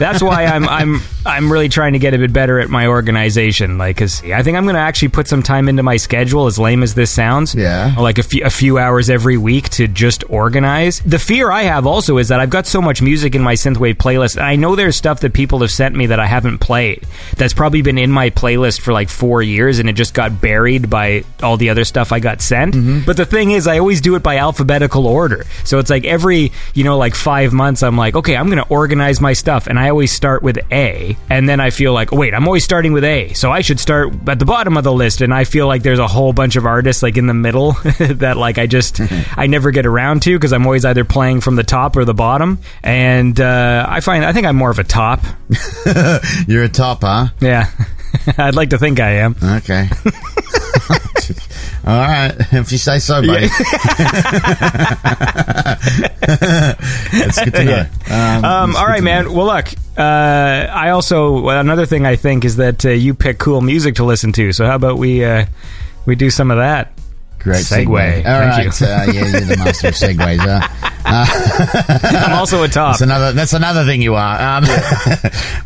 That's 0.00 0.20
why 0.22 0.46
I'm 0.46 0.68
I'm 0.68 1.00
I'm 1.24 1.52
really 1.52 1.68
trying 1.68 1.92
to 1.92 1.98
get 2.00 2.14
a 2.14 2.18
bit 2.18 2.32
better 2.32 2.58
at 2.58 2.68
my 2.70 2.86
organization. 2.88 3.78
Like, 3.78 3.98
cause 3.98 4.24
I 4.24 4.42
think 4.42 4.56
I'm 4.56 4.66
gonna 4.66 4.78
actually 4.78 5.08
put 5.08 5.28
some 5.28 5.42
time 5.42 5.68
into 5.68 5.82
my 5.82 5.96
schedule. 5.98 6.46
As 6.46 6.58
lame 6.58 6.82
as 6.82 6.94
this 6.94 7.10
sounds, 7.10 7.54
Yeah. 7.54 7.94
like 7.98 8.18
a 8.18 8.22
few 8.22 8.44
a 8.44 8.50
few 8.50 8.78
hours 8.78 9.10
every 9.10 9.36
week 9.36 9.68
to 9.70 9.86
just 9.86 10.24
organize. 10.30 11.00
The 11.04 11.18
fear 11.18 11.50
I 11.52 11.62
have 11.64 11.86
also 11.86 12.16
is 12.18 12.28
that 12.28 12.40
I've 12.40 12.50
got 12.50 12.66
so 12.66 12.80
much 12.80 13.02
music 13.02 13.34
in 13.34 13.42
my 13.42 13.54
synthwave 13.54 13.96
playlist, 13.96 14.36
and 14.36 14.44
I 14.46 14.56
know 14.56 14.74
there's 14.74 14.96
stuff 14.96 15.20
that 15.20 15.32
people 15.34 15.60
have 15.60 15.70
sent 15.70 15.94
me 15.94 16.06
that 16.06 16.18
I 16.18 16.26
haven't 16.26 16.58
played. 16.58 17.04
That's 17.36 17.52
probably 17.52 17.82
been 17.82 17.98
in 17.98 18.10
my 18.10 18.30
playlist 18.30 18.80
for 18.80 18.92
like 18.94 19.10
four 19.10 19.42
years, 19.42 19.78
and 19.80 19.88
it 19.88 19.92
just 19.92 20.14
got 20.14 20.40
buried 20.40 20.88
by 20.88 21.24
all 21.42 21.58
the 21.58 21.68
other 21.70 21.84
stuff 21.84 22.10
I 22.10 22.20
got 22.20 22.40
sent. 22.40 22.74
Mm-hmm. 22.74 23.00
But 23.04 23.18
the 23.18 23.26
thing 23.26 23.50
is, 23.50 23.66
I 23.66 23.78
always 23.78 24.00
do 24.00 24.14
it 24.14 24.22
by 24.22 24.38
alphabetical 24.38 25.06
order. 25.06 25.44
So 25.64 25.78
it's 25.78 25.90
like 25.90 26.06
every 26.06 26.52
you 26.72 26.84
know 26.84 26.96
like 26.96 27.14
five 27.14 27.52
months, 27.52 27.82
I'm 27.82 27.98
like, 27.98 28.16
okay, 28.16 28.34
I'm 28.36 28.48
gonna 28.48 28.66
organize 28.70 29.20
my 29.20 29.34
stuff, 29.34 29.66
and 29.66 29.78
I 29.78 29.89
always 29.90 30.12
start 30.12 30.42
with 30.42 30.58
A, 30.72 31.16
and 31.28 31.48
then 31.48 31.60
I 31.60 31.70
feel 31.70 31.92
like, 31.92 32.12
oh, 32.12 32.16
wait, 32.16 32.34
I'm 32.34 32.46
always 32.46 32.64
starting 32.64 32.92
with 32.92 33.04
A, 33.04 33.32
so 33.34 33.50
I 33.50 33.60
should 33.60 33.78
start 33.78 34.12
at 34.28 34.38
the 34.38 34.44
bottom 34.44 34.76
of 34.76 34.84
the 34.84 34.92
list, 34.92 35.20
and 35.20 35.32
I 35.32 35.44
feel 35.44 35.66
like 35.66 35.82
there's 35.82 35.98
a 35.98 36.08
whole 36.08 36.32
bunch 36.32 36.56
of 36.56 36.66
artists 36.66 37.02
like 37.02 37.16
in 37.16 37.26
the 37.26 37.34
middle 37.34 37.72
that 37.98 38.36
like 38.36 38.58
I 38.58 38.66
just 38.66 39.00
I 39.36 39.46
never 39.46 39.70
get 39.70 39.86
around 39.86 40.22
to 40.22 40.36
because 40.36 40.52
I'm 40.52 40.64
always 40.66 40.84
either 40.84 41.04
playing 41.04 41.42
from 41.42 41.56
the 41.56 41.64
top 41.64 41.96
or 41.96 42.04
the 42.04 42.14
bottom, 42.14 42.58
and 42.82 43.38
uh, 43.40 43.86
I 43.88 44.00
find 44.00 44.24
I 44.24 44.32
think 44.32 44.46
I'm 44.46 44.56
more 44.56 44.70
of 44.70 44.78
a 44.78 44.84
top. 44.84 45.20
You're 46.46 46.64
a 46.64 46.68
top, 46.68 47.02
huh? 47.02 47.28
Yeah, 47.40 47.70
I'd 48.38 48.54
like 48.54 48.70
to 48.70 48.78
think 48.78 49.00
I 49.00 49.10
am. 49.10 49.36
Okay. 49.42 49.88
All 51.86 51.96
right, 51.98 52.34
if 52.52 52.70
you 52.72 52.78
say 52.78 52.98
so, 52.98 53.22
buddy. 53.26 53.48
That's 56.20 57.44
good 57.44 57.54
to 57.54 57.64
know. 57.64 57.86
Um, 58.10 58.44
Um, 58.44 58.70
it's 58.70 58.78
all 58.78 58.86
right, 58.86 59.02
man. 59.02 59.24
know. 59.24 59.32
Well, 59.32 59.46
look, 59.46 59.68
Uh, 59.96 60.66
I 60.72 60.90
also 60.90 61.48
another 61.48 61.84
thing 61.86 62.06
I 62.06 62.16
think 62.16 62.44
is 62.44 62.56
that 62.56 62.84
uh, 62.86 62.90
you 62.90 63.12
pick 63.14 63.38
cool 63.38 63.60
music 63.60 63.96
to 63.96 64.04
listen 64.04 64.32
to. 64.32 64.52
So 64.52 64.66
how 64.66 64.74
about 64.76 64.98
we 64.98 65.24
uh, 65.24 65.46
we 66.06 66.14
do 66.16 66.30
some 66.30 66.50
of 66.50 66.56
that? 66.58 66.92
Great 67.38 67.64
Segue. 67.64 67.86
segue. 67.86 68.16
All 68.18 68.22
Thank 68.22 68.50
right, 68.52 68.80
you. 68.80 68.86
uh, 68.86 69.06
yeah, 69.12 69.30
you're 69.32 69.40
the 69.46 69.56
master 69.58 69.88
of 69.88 69.94
segues. 69.94 70.70
Uh, 71.02 71.26
I'm 72.26 72.32
also 72.38 72.62
a 72.62 72.68
top. 72.68 72.92
That's 72.92 73.00
another. 73.00 73.32
That's 73.32 73.54
another 73.54 73.84
thing 73.86 74.02
you 74.02 74.14
are. 74.16 74.34
Um, 74.58 74.64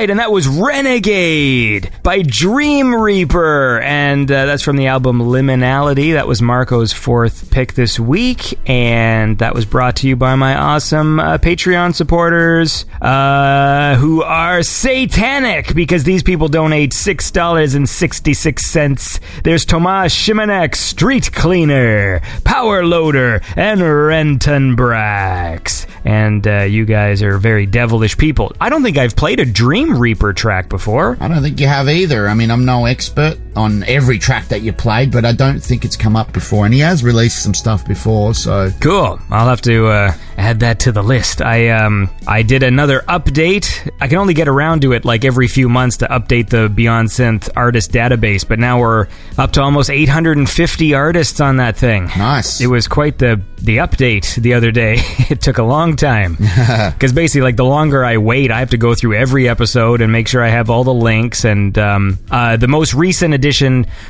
And 0.08 0.20
that 0.20 0.32
was 0.32 0.48
Renegade 0.48 1.92
by 2.04 2.22
Dream 2.22 2.96
Reaper. 2.96 3.82
And 3.82 4.32
uh, 4.32 4.46
that's 4.46 4.64
from 4.64 4.78
the 4.78 4.88
album 4.88 5.20
Liminality. 5.20 6.14
That 6.14 6.26
was 6.28 6.42
Marco's 6.42 6.94
fourth 6.94 7.52
pick 7.52 7.74
this 7.74 8.00
week. 8.00 8.58
And 8.70 9.38
that 9.40 9.54
was 9.54 9.66
brought 9.66 9.98
to 9.98 10.08
you 10.08 10.16
by 10.16 10.36
my 10.36 10.56
awesome 10.56 11.20
uh, 11.20 11.38
Patreon 11.40 11.94
supporters 11.96 12.86
uh, 13.02 13.98
who 13.98 14.24
are 14.24 14.64
satanic 14.64 15.76
because 15.76 16.06
these 16.06 16.24
people 16.24 16.48
donate 16.48 16.92
$6.66. 16.92 19.20
There's 19.44 19.66
Tomas 19.66 20.16
Shimanek, 20.16 20.76
Street 20.76 21.34
Cleaner, 21.34 22.22
Power 22.46 22.86
Loader, 22.86 23.42
and 23.58 23.82
Renton 23.82 24.78
Brax. 24.78 25.86
And 26.06 26.48
uh, 26.48 26.62
you 26.62 26.86
guys 26.86 27.22
are 27.22 27.38
very 27.38 27.66
devilish 27.66 28.18
people. 28.18 28.54
I 28.62 28.70
don't 28.70 28.84
think 28.84 28.98
I've 28.98 29.16
played 29.16 29.40
a 29.40 29.46
Dream 29.46 29.89
Reaper 29.94 30.34
track 30.34 30.70
before. 30.70 31.18
I 31.20 31.28
don't 31.28 31.42
think 31.42 31.60
you 31.60 31.68
have 31.68 31.90
either. 31.90 32.28
I 32.28 32.34
mean, 32.34 32.52
I'm 32.52 32.66
no 32.66 32.86
expert 32.86 33.38
on 33.60 33.84
every 33.84 34.18
track 34.20 34.48
that 34.48 34.62
you 34.62 34.72
played, 34.74 35.12
but 35.12 35.26
I 35.26 35.34
don't 35.34 35.60
think 35.60 35.84
it's 35.86 35.98
come 35.98 36.16
up 36.16 36.32
before. 36.34 36.66
And 36.66 36.74
he 36.74 36.80
has 36.80 37.04
released 37.04 37.44
some 37.44 37.54
stuff 37.54 37.86
before, 37.86 38.34
so 38.34 38.72
Cool. 38.80 39.20
I'll 39.30 39.48
have 39.48 39.62
to 39.64 39.88
uh, 39.88 40.14
add 40.38 40.62
that 40.62 40.80
to 40.82 40.92
the 40.92 41.04
list. 41.04 41.42
I 41.42 41.70
um 41.70 42.10
I 42.28 42.42
did 42.42 42.64
another 42.64 43.02
update. 43.08 43.92
I 44.00 44.08
can 44.08 44.18
only 44.18 44.34
get 44.34 44.48
around 44.48 44.82
to 44.84 44.94
it 44.94 45.04
like 45.06 45.26
every 45.26 45.48
few 45.48 45.68
months 45.70 45.98
to 45.98 46.08
update 46.08 46.50
the 46.50 46.70
Beyond 46.70 47.10
Synth 47.10 47.50
artist 47.56 47.92
database, 47.92 48.48
but 48.48 48.60
now 48.60 48.80
we're 48.80 49.08
up 49.38 49.52
to 49.54 49.62
almost 49.62 49.90
850 49.90 50.94
artists 50.94 51.42
on 51.42 51.58
that 51.58 51.76
thing. 51.76 52.06
nice. 52.18 52.62
It 52.62 52.68
was 52.68 52.88
quite 52.88 53.18
the 53.18 53.42
the 53.62 53.78
update 53.78 54.36
the 54.36 54.54
other 54.54 54.72
day. 54.72 54.96
it 55.30 55.42
took 55.42 55.58
a 55.58 55.64
long 55.64 55.96
time 55.98 56.36
because 56.94 57.12
basically, 57.12 57.42
like 57.42 57.58
the 57.58 57.66
longer 57.66 58.06
I 58.06 58.18
wait, 58.18 58.52
I 58.52 58.60
have 58.60 58.70
to 58.70 58.78
go 58.78 58.96
through 58.96 59.16
every 59.16 59.50
episode 59.50 60.02
and 60.02 60.12
make 60.12 60.28
sure 60.30 60.42
I 60.42 60.50
have 60.50 60.70
all 60.70 60.84
the 60.86 60.94
links. 60.94 61.44
And 61.44 61.78
um, 61.78 62.18
uh, 62.32 62.56
the 62.56 62.68
most 62.70 62.94
recent 62.94 63.34
addition 63.34 63.49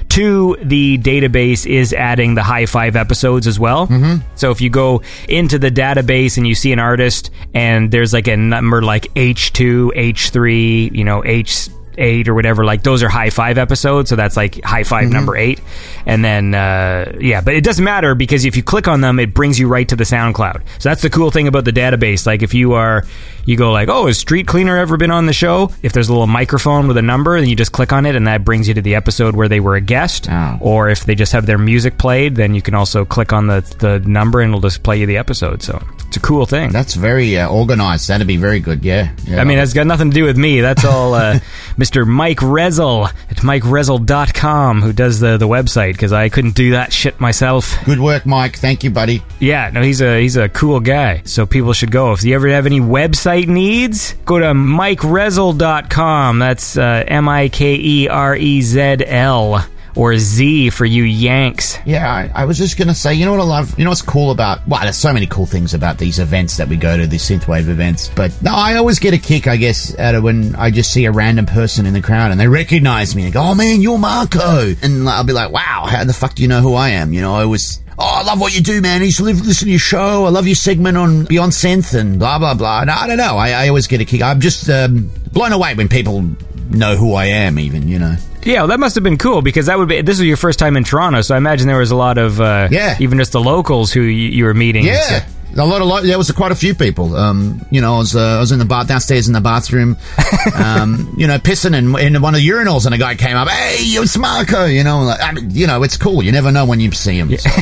to 0.10 0.58
the 0.62 0.98
database 0.98 1.66
is 1.66 1.94
adding 1.94 2.36
the 2.36 2.44
high 2.44 2.66
five 2.66 2.96
episodes 2.96 3.48
as 3.48 3.60
well. 3.60 3.88
Mm-hmm. 3.88 4.22
So 4.36 4.52
if 4.52 4.62
you 4.62 4.70
go 4.70 5.02
into 5.28 5.60
the 5.60 5.72
database 5.72 6.38
and 6.38 6.48
you 6.48 6.56
see 6.56 6.72
an 6.74 6.80
artist 6.80 7.32
and 7.54 7.92
there's 7.92 8.14
like 8.14 8.28
a 8.28 8.38
number 8.38 8.82
like 8.82 9.08
H 9.16 9.54
two, 9.54 9.92
H 9.96 10.30
three, 10.30 10.90
you 10.94 11.04
know 11.04 11.24
H 11.26 11.70
eight 11.98 12.28
or 12.30 12.34
whatever 12.34 12.64
like 12.64 12.84
those 12.84 13.04
are 13.04 13.10
high 13.10 13.30
five 13.30 13.58
episodes 13.58 14.10
so 14.10 14.16
that's 14.16 14.38
like 14.38 14.62
high 14.64 14.84
5 14.84 15.10
number 15.10 15.36
eight 15.36 15.60
and 16.06 16.24
then 16.24 16.54
uh, 16.56 17.14
yeah 17.20 17.42
but 17.42 17.56
it 17.56 17.64
doesn't 17.64 17.84
matter 17.84 18.16
because 18.16 18.46
if 18.46 18.56
you 18.56 18.64
click 18.64 18.88
on 18.88 19.02
them 19.02 19.20
it 19.20 19.34
brings 19.34 19.60
you 19.60 19.68
right 19.68 19.88
to 19.90 19.96
the 19.96 20.04
soundcloud 20.06 20.62
so 20.80 20.90
that's 20.90 21.02
the 21.02 21.10
cool 21.10 21.32
thing 21.32 21.48
about 21.48 21.66
the 21.66 21.72
database 21.74 22.26
like 22.26 22.42
if 22.42 22.54
you 22.54 22.74
are 22.74 23.04
you 23.46 23.58
go 23.58 23.72
like 23.72 23.90
oh 23.90 24.08
has 24.08 24.18
street 24.18 24.48
cleaner 24.48 24.78
ever 24.78 24.96
been 24.98 25.12
on 25.12 25.26
the 25.26 25.34
show 25.34 25.72
if 25.84 25.92
there's 25.92 26.08
a 26.10 26.12
little 26.12 26.28
microphone 26.28 26.88
with 26.88 26.98
a 26.98 27.02
number 27.02 27.40
then 27.40 27.50
you 27.50 27.56
just 27.56 27.72
click 27.72 27.92
on 27.92 28.06
it 28.06 28.16
and 28.16 28.28
that 28.28 28.46
brings 28.46 28.68
you 28.68 28.74
to 28.74 28.82
the 28.82 28.96
episode 28.96 29.36
where 29.36 29.48
they 29.50 29.60
were 29.60 29.76
a 29.76 29.82
guest 29.82 30.28
Oh. 30.30 30.58
or 30.62 30.90
if 30.90 31.06
they 31.06 31.16
just 31.16 31.32
have 31.34 31.46
their 31.46 31.58
music 31.58 31.98
played 31.98 32.36
then 32.36 32.54
you 32.56 32.62
can 32.62 32.76
also 32.76 33.04
click 33.04 33.34
on 33.34 33.48
the 33.48 33.62
the 33.80 34.00
number 34.08 34.40
and 34.42 34.52
it'll 34.52 34.62
just 34.62 34.84
play 34.84 35.00
you 35.00 35.06
the 35.06 35.18
episode 35.18 35.62
so 35.64 35.82
it's 36.08 36.18
a 36.18 36.22
cool 36.22 36.46
thing 36.48 36.72
That's 36.72 36.96
very 36.96 37.38
uh, 37.38 37.48
organized. 37.48 38.08
That'd 38.08 38.26
be 38.26 38.38
very 38.38 38.60
good, 38.60 38.84
yeah. 38.84 39.14
yeah. 39.26 39.40
I 39.40 39.44
mean, 39.44 39.60
that's 39.60 39.74
got 39.74 39.86
nothing 39.86 40.10
to 40.10 40.16
do 40.16 40.24
with 40.24 40.38
me. 40.38 40.60
That's 40.60 40.84
all 40.84 41.14
uh, 41.14 41.38
Mr. 41.80 42.06
Mike 42.06 42.40
Rezel 42.40 43.08
at 43.30 43.38
MikeRezel.com 43.38 44.82
who 44.82 44.92
does 44.94 45.20
the, 45.20 45.38
the 45.38 45.48
website 45.48 45.94
because 45.94 46.12
I 46.12 46.28
couldn't 46.30 46.56
do 46.56 46.72
that 46.72 46.92
shit 46.92 47.20
myself. 47.20 47.74
good 47.86 48.00
work, 48.00 48.26
Mike. 48.26 48.58
Thank 48.58 48.84
you, 48.84 48.92
buddy. 48.92 49.24
Yeah, 49.40 49.70
no, 49.72 49.82
he's 49.82 50.02
a 50.02 50.20
he's 50.22 50.36
a 50.36 50.50
cool 50.50 50.80
guy. 50.80 51.22
So 51.26 51.46
people 51.46 51.74
should 51.74 51.92
go. 51.92 52.12
If 52.12 52.24
you 52.24 52.36
ever 52.36 52.50
have 52.50 52.66
any 52.66 52.82
website 52.82 53.48
needs, 53.48 54.14
go 54.26 54.40
to 54.40 54.48
MikeRezel.com. 54.54 56.40
That's 56.40 56.78
uh, 56.78 57.04
M 57.08 57.30
I 57.30 57.50
K 57.50 57.76
E 57.76 58.08
R 58.08 58.36
E 58.36 58.62
Z 58.62 58.80
L 59.06 59.66
or 59.96 60.18
Z 60.18 60.70
for 60.72 60.86
you 60.86 61.04
Yanks. 61.04 61.78
Yeah, 61.86 62.12
I, 62.12 62.32
I 62.34 62.46
was 62.46 62.58
just 62.58 62.78
gonna 62.78 62.94
say, 62.94 63.14
you 63.14 63.26
know 63.26 63.32
what 63.32 63.42
I 63.42 63.46
love? 63.46 63.78
You 63.78 63.86
know 63.86 63.92
what's 63.92 64.02
cool 64.02 64.32
about? 64.32 64.68
Well, 64.68 64.82
there's 64.82 64.98
so 64.98 65.14
many 65.14 65.28
cool 65.28 65.46
things 65.46 65.74
about 65.74 65.98
these 65.98 66.20
events 66.20 66.58
that 66.58 66.68
we 66.68 66.78
go 66.78 66.98
to, 66.98 67.08
these 67.08 67.24
synthwave 67.24 67.68
events. 67.70 68.10
But 68.16 68.32
no, 68.42 68.54
I 68.54 68.76
always 68.76 69.00
get 69.00 69.14
a 69.14 69.18
kick, 69.18 69.48
I 69.48 69.58
guess, 69.58 69.98
out 69.98 70.16
of 70.16 70.24
when 70.24 70.56
I 70.56 70.72
just 70.72 70.92
see 70.92 71.06
a 71.06 71.12
random 71.12 71.46
person 71.46 71.86
in 71.86 71.94
the 71.94 72.02
crowd 72.02 72.32
and 72.32 72.40
they 72.40 72.48
recognize 72.48 73.16
me 73.16 73.24
and 73.24 73.34
go, 73.34 73.42
"Oh 73.42 73.56
man, 73.56 73.82
you're 73.82 73.98
Marco," 73.98 74.76
and 74.82 75.08
I'll 75.10 75.24
be 75.24 75.34
like, 75.34 75.52
"Wow, 75.52 75.86
how 75.90 76.04
the 76.04 76.14
fuck 76.14 76.36
do 76.36 76.42
you 76.42 76.48
know 76.48 76.62
who 76.62 76.74
I 76.76 76.90
am?" 76.90 77.14
You 77.14 77.22
know, 77.22 77.36
I 77.36 77.46
was. 77.46 77.82
Oh, 78.02 78.22
I 78.22 78.24
love 78.24 78.40
what 78.40 78.56
you 78.56 78.62
do, 78.62 78.80
man. 78.80 79.02
I 79.02 79.06
used 79.06 79.18
to 79.18 79.26
live, 79.26 79.46
listen 79.46 79.66
to 79.66 79.72
your 79.72 79.78
show. 79.78 80.24
I 80.24 80.30
love 80.30 80.48
your 80.48 80.56
segment 80.56 80.96
on 80.96 81.26
Beyond 81.26 81.52
Synth 81.52 82.00
and 82.00 82.18
blah, 82.18 82.40
blah, 82.40 82.54
blah. 82.54 82.80
And 82.80 82.90
I 82.90 83.08
don't 83.08 83.18
know. 83.18 83.36
I, 83.36 83.50
I 83.50 83.68
always 83.68 83.88
get 83.88 84.00
a 84.00 84.06
kick. 84.06 84.22
I'm 84.22 84.40
just 84.40 84.70
um, 84.70 85.12
blown 85.34 85.52
away 85.52 85.74
when 85.76 85.90
people 85.90 86.24
know 86.70 86.96
who 86.96 87.14
I 87.14 87.26
am, 87.26 87.58
even, 87.60 87.88
you 87.88 88.00
know. 88.00 88.16
Yeah, 88.44 88.60
well, 88.62 88.68
that 88.68 88.80
must 88.80 88.96
have 88.96 89.04
been 89.04 89.18
cool 89.18 89.42
because 89.42 89.66
that 89.66 89.78
would 89.78 89.90
be 89.90 90.02
this 90.02 90.18
was 90.20 90.28
your 90.28 90.38
first 90.38 90.60
time 90.60 90.78
in 90.78 90.84
Toronto, 90.84 91.22
so 91.22 91.36
I 91.36 91.38
imagine 91.38 91.68
there 91.68 91.78
was 91.78 91.92
a 91.92 91.96
lot 91.96 92.18
of 92.18 92.40
uh, 92.40 92.70
Yeah. 92.72 92.96
even 93.00 93.18
just 93.18 93.32
the 93.34 93.42
locals 93.42 93.92
who 93.92 94.02
you, 94.02 94.30
you 94.30 94.46
were 94.46 94.54
meeting. 94.54 94.86
Yeah. 94.86 95.26
A 95.58 95.66
lot 95.66 95.82
of 95.82 95.88
lot. 95.88 96.04
There 96.04 96.18
was 96.18 96.32
quite 96.32 96.52
a 96.52 96.56
few 96.56 96.74
people. 96.76 97.16
Um, 97.16 97.66
you 97.72 97.82
know, 97.82 97.96
I 97.96 97.98
was 97.98 98.16
uh, 98.16 98.38
I 98.38 98.40
was 98.40 98.52
in 98.52 98.60
the 98.60 98.66
bar 98.66 98.86
downstairs 98.86 99.28
in 99.28 99.34
the 99.34 99.42
bathroom, 99.42 99.98
um, 100.56 101.14
you 101.18 101.28
know, 101.28 101.38
pissing 101.40 101.76
in, 101.76 101.98
in 102.00 102.22
one 102.22 102.36
of 102.36 102.42
the 102.42 102.48
urinals, 102.48 102.86
and 102.86 102.94
a 102.94 102.98
guy 102.98 103.16
came 103.16 103.36
up. 103.36 103.50
Hey, 103.50 103.78
it's 103.84 104.16
Marco. 104.18 104.66
You 104.66 104.84
know, 104.84 105.02
like, 105.04 105.22
I 105.22 105.32
mean, 105.32 105.50
you 105.52 105.66
know, 105.68 105.84
it's 105.84 105.98
cool. 105.98 106.24
You 106.24 106.32
never 106.32 106.52
know 106.52 106.66
when 106.66 106.80
you 106.80 106.92
see 106.92 107.18
him. 107.18 107.36
So, 107.38 107.50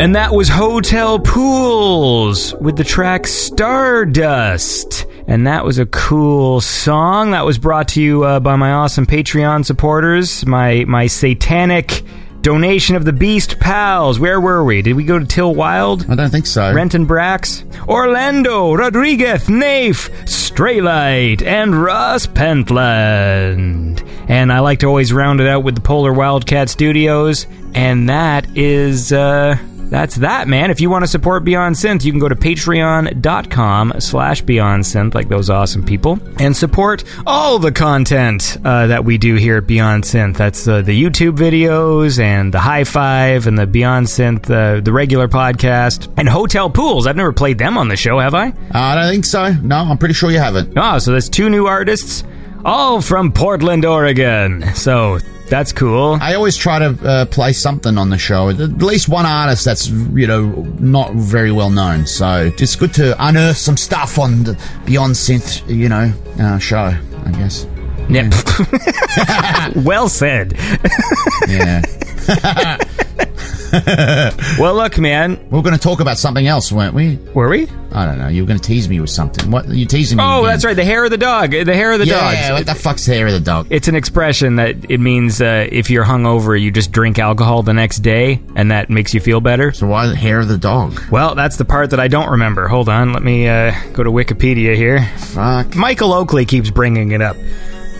And 0.00 0.16
that 0.16 0.32
was 0.32 0.48
Hotel 0.48 1.18
Pools 1.18 2.54
with 2.54 2.78
the 2.78 2.84
track 2.84 3.26
Stardust. 3.26 5.04
And 5.26 5.46
that 5.46 5.62
was 5.62 5.78
a 5.78 5.84
cool 5.84 6.62
song. 6.62 7.32
That 7.32 7.44
was 7.44 7.58
brought 7.58 7.88
to 7.88 8.02
you 8.02 8.24
uh, 8.24 8.40
by 8.40 8.56
my 8.56 8.72
awesome 8.72 9.04
Patreon 9.04 9.66
supporters, 9.66 10.46
my 10.46 10.86
my 10.88 11.06
satanic 11.06 12.02
donation 12.40 12.96
of 12.96 13.04
the 13.04 13.12
beast 13.12 13.60
pals. 13.60 14.18
Where 14.18 14.40
were 14.40 14.64
we? 14.64 14.80
Did 14.80 14.94
we 14.94 15.04
go 15.04 15.18
to 15.18 15.26
Till 15.26 15.54
Wild? 15.54 16.10
I 16.10 16.14
don't 16.14 16.30
think 16.30 16.46
so. 16.46 16.72
Renton 16.72 17.06
Brax, 17.06 17.62
Orlando, 17.86 18.72
Rodriguez, 18.72 19.48
Nafe, 19.48 20.08
Straylight, 20.24 21.42
and 21.42 21.74
Ross 21.74 22.26
Pentland. 22.26 24.02
And 24.30 24.50
I 24.50 24.60
like 24.60 24.78
to 24.78 24.86
always 24.86 25.12
round 25.12 25.42
it 25.42 25.46
out 25.46 25.62
with 25.62 25.74
the 25.74 25.82
Polar 25.82 26.14
Wildcat 26.14 26.70
Studios. 26.70 27.46
And 27.74 28.08
that 28.08 28.46
is, 28.56 29.12
uh, 29.12 29.58
that's 29.90 30.16
that, 30.16 30.46
man. 30.46 30.70
If 30.70 30.80
you 30.80 30.88
want 30.88 31.02
to 31.02 31.08
support 31.08 31.42
Beyond 31.44 31.74
Synth, 31.74 32.04
you 32.04 32.12
can 32.12 32.20
go 32.20 32.28
to 32.28 32.36
patreon.com 32.36 33.94
slash 33.98 34.40
Beyond 34.42 34.84
Synth, 34.84 35.14
like 35.14 35.28
those 35.28 35.50
awesome 35.50 35.84
people, 35.84 36.20
and 36.38 36.56
support 36.56 37.02
all 37.26 37.58
the 37.58 37.72
content 37.72 38.56
uh, 38.64 38.86
that 38.86 39.04
we 39.04 39.18
do 39.18 39.34
here 39.34 39.56
at 39.56 39.66
Beyond 39.66 40.04
Synth. 40.04 40.36
That's 40.36 40.66
uh, 40.68 40.82
the 40.82 41.02
YouTube 41.02 41.36
videos 41.36 42.20
and 42.20 42.54
the 42.54 42.60
High 42.60 42.84
Five 42.84 43.48
and 43.48 43.58
the 43.58 43.66
Beyond 43.66 44.06
Synth, 44.06 44.48
uh, 44.48 44.80
the 44.80 44.92
regular 44.92 45.26
podcast, 45.26 46.12
and 46.16 46.28
Hotel 46.28 46.70
Pools. 46.70 47.08
I've 47.08 47.16
never 47.16 47.32
played 47.32 47.58
them 47.58 47.76
on 47.76 47.88
the 47.88 47.96
show, 47.96 48.20
have 48.20 48.34
I? 48.34 48.52
I 48.72 48.94
don't 48.94 49.10
think 49.10 49.24
so. 49.24 49.52
No, 49.54 49.76
I'm 49.78 49.98
pretty 49.98 50.14
sure 50.14 50.30
you 50.30 50.38
haven't. 50.38 50.72
Oh, 50.76 50.98
so 51.00 51.10
there's 51.10 51.28
two 51.28 51.50
new 51.50 51.66
artists, 51.66 52.22
all 52.64 53.00
from 53.00 53.32
Portland, 53.32 53.84
Oregon. 53.84 54.72
So 54.74 55.18
that's 55.50 55.72
cool. 55.72 56.16
I 56.20 56.34
always 56.34 56.56
try 56.56 56.78
to 56.78 57.06
uh, 57.06 57.24
play 57.26 57.52
something 57.52 57.98
on 57.98 58.08
the 58.08 58.18
show. 58.18 58.48
At 58.48 58.58
least 58.58 59.08
one 59.08 59.26
artist 59.26 59.64
that's, 59.64 59.88
you 59.88 60.26
know, 60.26 60.46
not 60.78 61.12
very 61.14 61.50
well 61.50 61.70
known. 61.70 62.06
So 62.06 62.50
it's 62.56 62.76
good 62.76 62.94
to 62.94 63.14
unearth 63.22 63.56
some 63.56 63.76
stuff 63.76 64.18
on 64.18 64.44
the 64.44 64.58
Beyond 64.86 65.14
Synth, 65.14 65.68
you 65.68 65.88
know, 65.88 66.12
uh, 66.38 66.58
show, 66.58 66.96
I 67.26 67.32
guess. 67.32 67.66
Yep. 68.08 68.32
well 69.84 70.08
said. 70.08 70.56
Yeah. 71.48 71.82
Well, 74.58 74.74
look, 74.74 74.98
man. 74.98 75.38
we 75.50 75.56
were 75.56 75.62
going 75.62 75.74
to 75.76 75.80
talk 75.80 76.00
about 76.00 76.18
something 76.18 76.46
else, 76.46 76.70
weren't 76.72 76.94
we? 76.94 77.16
Were 77.34 77.48
we? 77.48 77.68
I 77.92 78.04
don't 78.06 78.18
know. 78.18 78.28
You 78.28 78.42
were 78.42 78.46
going 78.46 78.58
to 78.60 78.66
tease 78.66 78.88
me 78.88 79.00
with 79.00 79.10
something. 79.10 79.50
What? 79.50 79.68
You 79.68 79.86
teasing 79.86 80.18
me? 80.18 80.24
Oh, 80.24 80.38
again? 80.40 80.50
that's 80.50 80.64
right. 80.64 80.76
The 80.76 80.84
hair 80.84 81.04
of 81.04 81.10
the 81.10 81.16
dog. 81.18 81.50
The 81.52 81.74
hair 81.74 81.92
of 81.92 81.98
the 81.98 82.06
Yeah, 82.06 82.48
dog. 82.48 82.58
what 82.58 82.66
the 82.66 82.74
fuck's 82.74 83.06
the 83.06 83.14
hair 83.14 83.26
of 83.26 83.32
the 83.32 83.40
dog? 83.40 83.66
It's 83.70 83.88
an 83.88 83.94
expression 83.94 84.56
that 84.56 84.90
it 84.90 84.98
means 84.98 85.40
uh, 85.40 85.66
if 85.70 85.90
you're 85.90 86.04
hungover, 86.04 86.60
you 86.60 86.70
just 86.70 86.92
drink 86.92 87.18
alcohol 87.18 87.62
the 87.62 87.72
next 87.72 87.98
day, 88.00 88.40
and 88.54 88.70
that 88.70 88.90
makes 88.90 89.14
you 89.14 89.20
feel 89.20 89.40
better. 89.40 89.72
So 89.72 89.86
why 89.86 90.06
the 90.08 90.16
hair 90.16 90.40
of 90.40 90.48
the 90.48 90.58
dog? 90.58 91.00
Well, 91.10 91.34
that's 91.34 91.56
the 91.56 91.64
part 91.64 91.90
that 91.90 92.00
I 92.00 92.08
don't 92.08 92.30
remember. 92.30 92.68
Hold 92.68 92.88
on, 92.88 93.12
let 93.12 93.22
me 93.22 93.48
uh, 93.48 93.72
go 93.92 94.02
to 94.02 94.10
Wikipedia 94.10 94.74
here. 94.76 95.04
Fuck. 95.18 95.74
Michael 95.74 96.12
Oakley 96.12 96.44
keeps 96.44 96.70
bringing 96.70 97.12
it 97.12 97.22
up. 97.22 97.36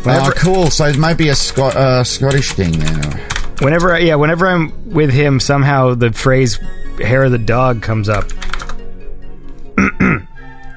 Oh, 0.07 0.33
cool. 0.37 0.71
So 0.71 0.87
it 0.87 0.99
might 0.99 1.19
be 1.19 1.29
a 1.29 1.35
Scot- 1.35 1.77
uh, 1.77 2.05
Scottish 2.05 2.53
thing 2.53 2.73
now. 2.79 3.27
Whenever, 3.61 3.99
yeah, 3.99 4.17
whenever 4.17 4.47
I'm 4.47 4.91
with 4.91 5.11
him, 5.11 5.41
somehow 5.41 5.95
the 5.95 6.13
phrase 6.13 6.59
"hair 6.99 7.25
of 7.25 7.33
the 7.33 7.39
dog" 7.39 7.83
comes 7.83 8.09
up. 8.09 8.31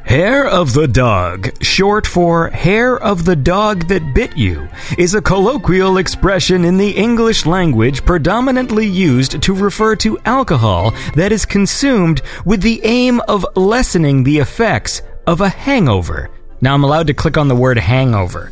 Hair 0.05 0.47
of 0.47 0.73
the 0.73 0.87
dog, 0.87 1.49
short 1.63 2.05
for 2.05 2.49
hair 2.49 2.97
of 3.01 3.23
the 3.23 3.37
dog 3.37 3.87
that 3.87 4.13
bit 4.13 4.37
you, 4.37 4.67
is 4.97 5.15
a 5.15 5.21
colloquial 5.21 5.97
expression 5.97 6.65
in 6.65 6.77
the 6.77 6.91
English 6.91 7.45
language 7.45 8.03
predominantly 8.03 8.85
used 8.85 9.41
to 9.41 9.55
refer 9.55 9.95
to 9.95 10.19
alcohol 10.25 10.93
that 11.15 11.31
is 11.31 11.45
consumed 11.45 12.21
with 12.45 12.61
the 12.61 12.81
aim 12.83 13.21
of 13.21 13.45
lessening 13.55 14.23
the 14.23 14.39
effects 14.39 15.01
of 15.25 15.39
a 15.39 15.49
hangover. 15.49 16.29
Now 16.59 16.73
I'm 16.73 16.83
allowed 16.83 17.07
to 17.07 17.13
click 17.13 17.37
on 17.37 17.47
the 17.47 17.55
word 17.55 17.77
hangover. 17.77 18.51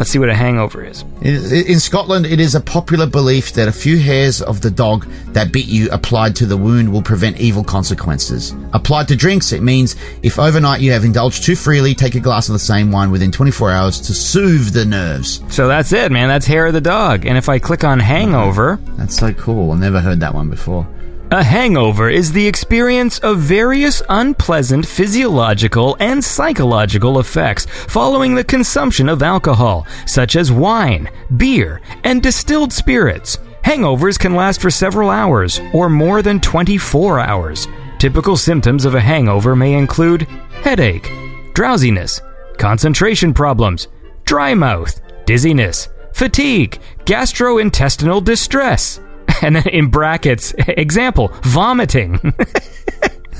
Let's 0.00 0.10
see 0.10 0.18
what 0.18 0.30
a 0.30 0.34
hangover 0.34 0.82
is. 0.82 1.04
In 1.20 1.78
Scotland, 1.78 2.24
it 2.24 2.40
is 2.40 2.54
a 2.54 2.60
popular 2.62 3.04
belief 3.04 3.52
that 3.52 3.68
a 3.68 3.72
few 3.72 3.98
hairs 3.98 4.40
of 4.40 4.62
the 4.62 4.70
dog 4.70 5.06
that 5.34 5.52
bit 5.52 5.66
you 5.66 5.90
applied 5.90 6.34
to 6.36 6.46
the 6.46 6.56
wound 6.56 6.90
will 6.90 7.02
prevent 7.02 7.38
evil 7.38 7.62
consequences. 7.62 8.54
Applied 8.72 9.08
to 9.08 9.16
drinks, 9.16 9.52
it 9.52 9.62
means 9.62 9.96
if 10.22 10.38
overnight 10.38 10.80
you 10.80 10.90
have 10.92 11.04
indulged 11.04 11.44
too 11.44 11.54
freely, 11.54 11.94
take 11.94 12.14
a 12.14 12.20
glass 12.20 12.48
of 12.48 12.54
the 12.54 12.58
same 12.58 12.90
wine 12.90 13.10
within 13.10 13.30
24 13.30 13.70
hours 13.72 14.00
to 14.00 14.14
soothe 14.14 14.72
the 14.72 14.86
nerves. 14.86 15.42
So 15.48 15.68
that's 15.68 15.92
it, 15.92 16.10
man. 16.10 16.28
That's 16.28 16.46
hair 16.46 16.64
of 16.64 16.72
the 16.72 16.80
dog. 16.80 17.26
And 17.26 17.36
if 17.36 17.50
I 17.50 17.58
click 17.58 17.84
on 17.84 18.00
hangover, 18.00 18.80
That's 18.96 19.18
so 19.18 19.34
cool. 19.34 19.70
I've 19.72 19.80
never 19.80 20.00
heard 20.00 20.20
that 20.20 20.32
one 20.32 20.48
before. 20.48 20.88
A 21.32 21.44
hangover 21.44 22.10
is 22.10 22.32
the 22.32 22.44
experience 22.44 23.20
of 23.20 23.38
various 23.38 24.02
unpleasant 24.08 24.84
physiological 24.84 25.96
and 26.00 26.24
psychological 26.24 27.20
effects 27.20 27.66
following 27.66 28.34
the 28.34 28.42
consumption 28.42 29.08
of 29.08 29.22
alcohol, 29.22 29.86
such 30.06 30.34
as 30.34 30.50
wine, 30.50 31.08
beer, 31.36 31.82
and 32.02 32.20
distilled 32.20 32.72
spirits. 32.72 33.38
Hangovers 33.64 34.18
can 34.18 34.34
last 34.34 34.60
for 34.60 34.70
several 34.70 35.08
hours 35.08 35.60
or 35.72 35.88
more 35.88 36.20
than 36.20 36.40
24 36.40 37.20
hours. 37.20 37.68
Typical 38.00 38.36
symptoms 38.36 38.84
of 38.84 38.96
a 38.96 39.00
hangover 39.00 39.54
may 39.54 39.74
include 39.74 40.22
headache, 40.64 41.12
drowsiness, 41.54 42.20
concentration 42.58 43.32
problems, 43.32 43.86
dry 44.24 44.52
mouth, 44.52 45.00
dizziness, 45.26 45.88
fatigue, 46.12 46.80
gastrointestinal 47.04 48.24
distress. 48.24 48.98
And 49.42 49.56
then 49.56 49.66
in 49.68 49.88
brackets, 49.90 50.52
example, 50.58 51.28
vomiting. 51.42 52.18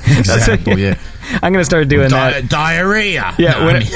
Example, 0.07 0.77
yeah. 0.79 0.97
I'm 1.43 1.53
gonna 1.53 1.63
start 1.63 1.87
doing 1.87 2.09
Di- 2.09 2.31
that. 2.41 2.49
diarrhea. 2.49 3.35
Yeah, 3.37 3.51
No, 3.59 3.65
when- 3.67 3.75
I 3.77 3.79
mean- 3.79 3.89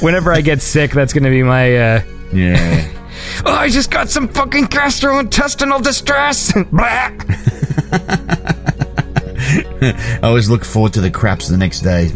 Whenever 0.00 0.32
I 0.32 0.40
get 0.42 0.60
sick, 0.62 0.92
that's 0.92 1.12
gonna 1.12 1.28
be 1.30 1.42
my. 1.42 1.76
Uh, 1.76 2.02
yeah. 2.32 2.90
oh, 3.44 3.52
I 3.52 3.68
just 3.68 3.90
got 3.90 4.08
some 4.10 4.28
fucking 4.28 4.66
gastrointestinal 4.68 5.82
distress. 5.82 6.52
Blah. 6.70 7.10
I 9.82 10.20
always 10.22 10.48
look 10.48 10.64
forward 10.64 10.92
to 10.94 11.00
the 11.00 11.10
craps 11.10 11.48
the 11.48 11.56
next 11.56 11.80
day. 11.80 12.10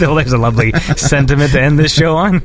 Well, 0.00 0.14
there's 0.14 0.32
a 0.32 0.38
lovely 0.38 0.72
sentiment 0.96 1.52
to 1.52 1.60
end 1.60 1.78
this 1.78 1.92
show 1.94 2.16
on. 2.16 2.42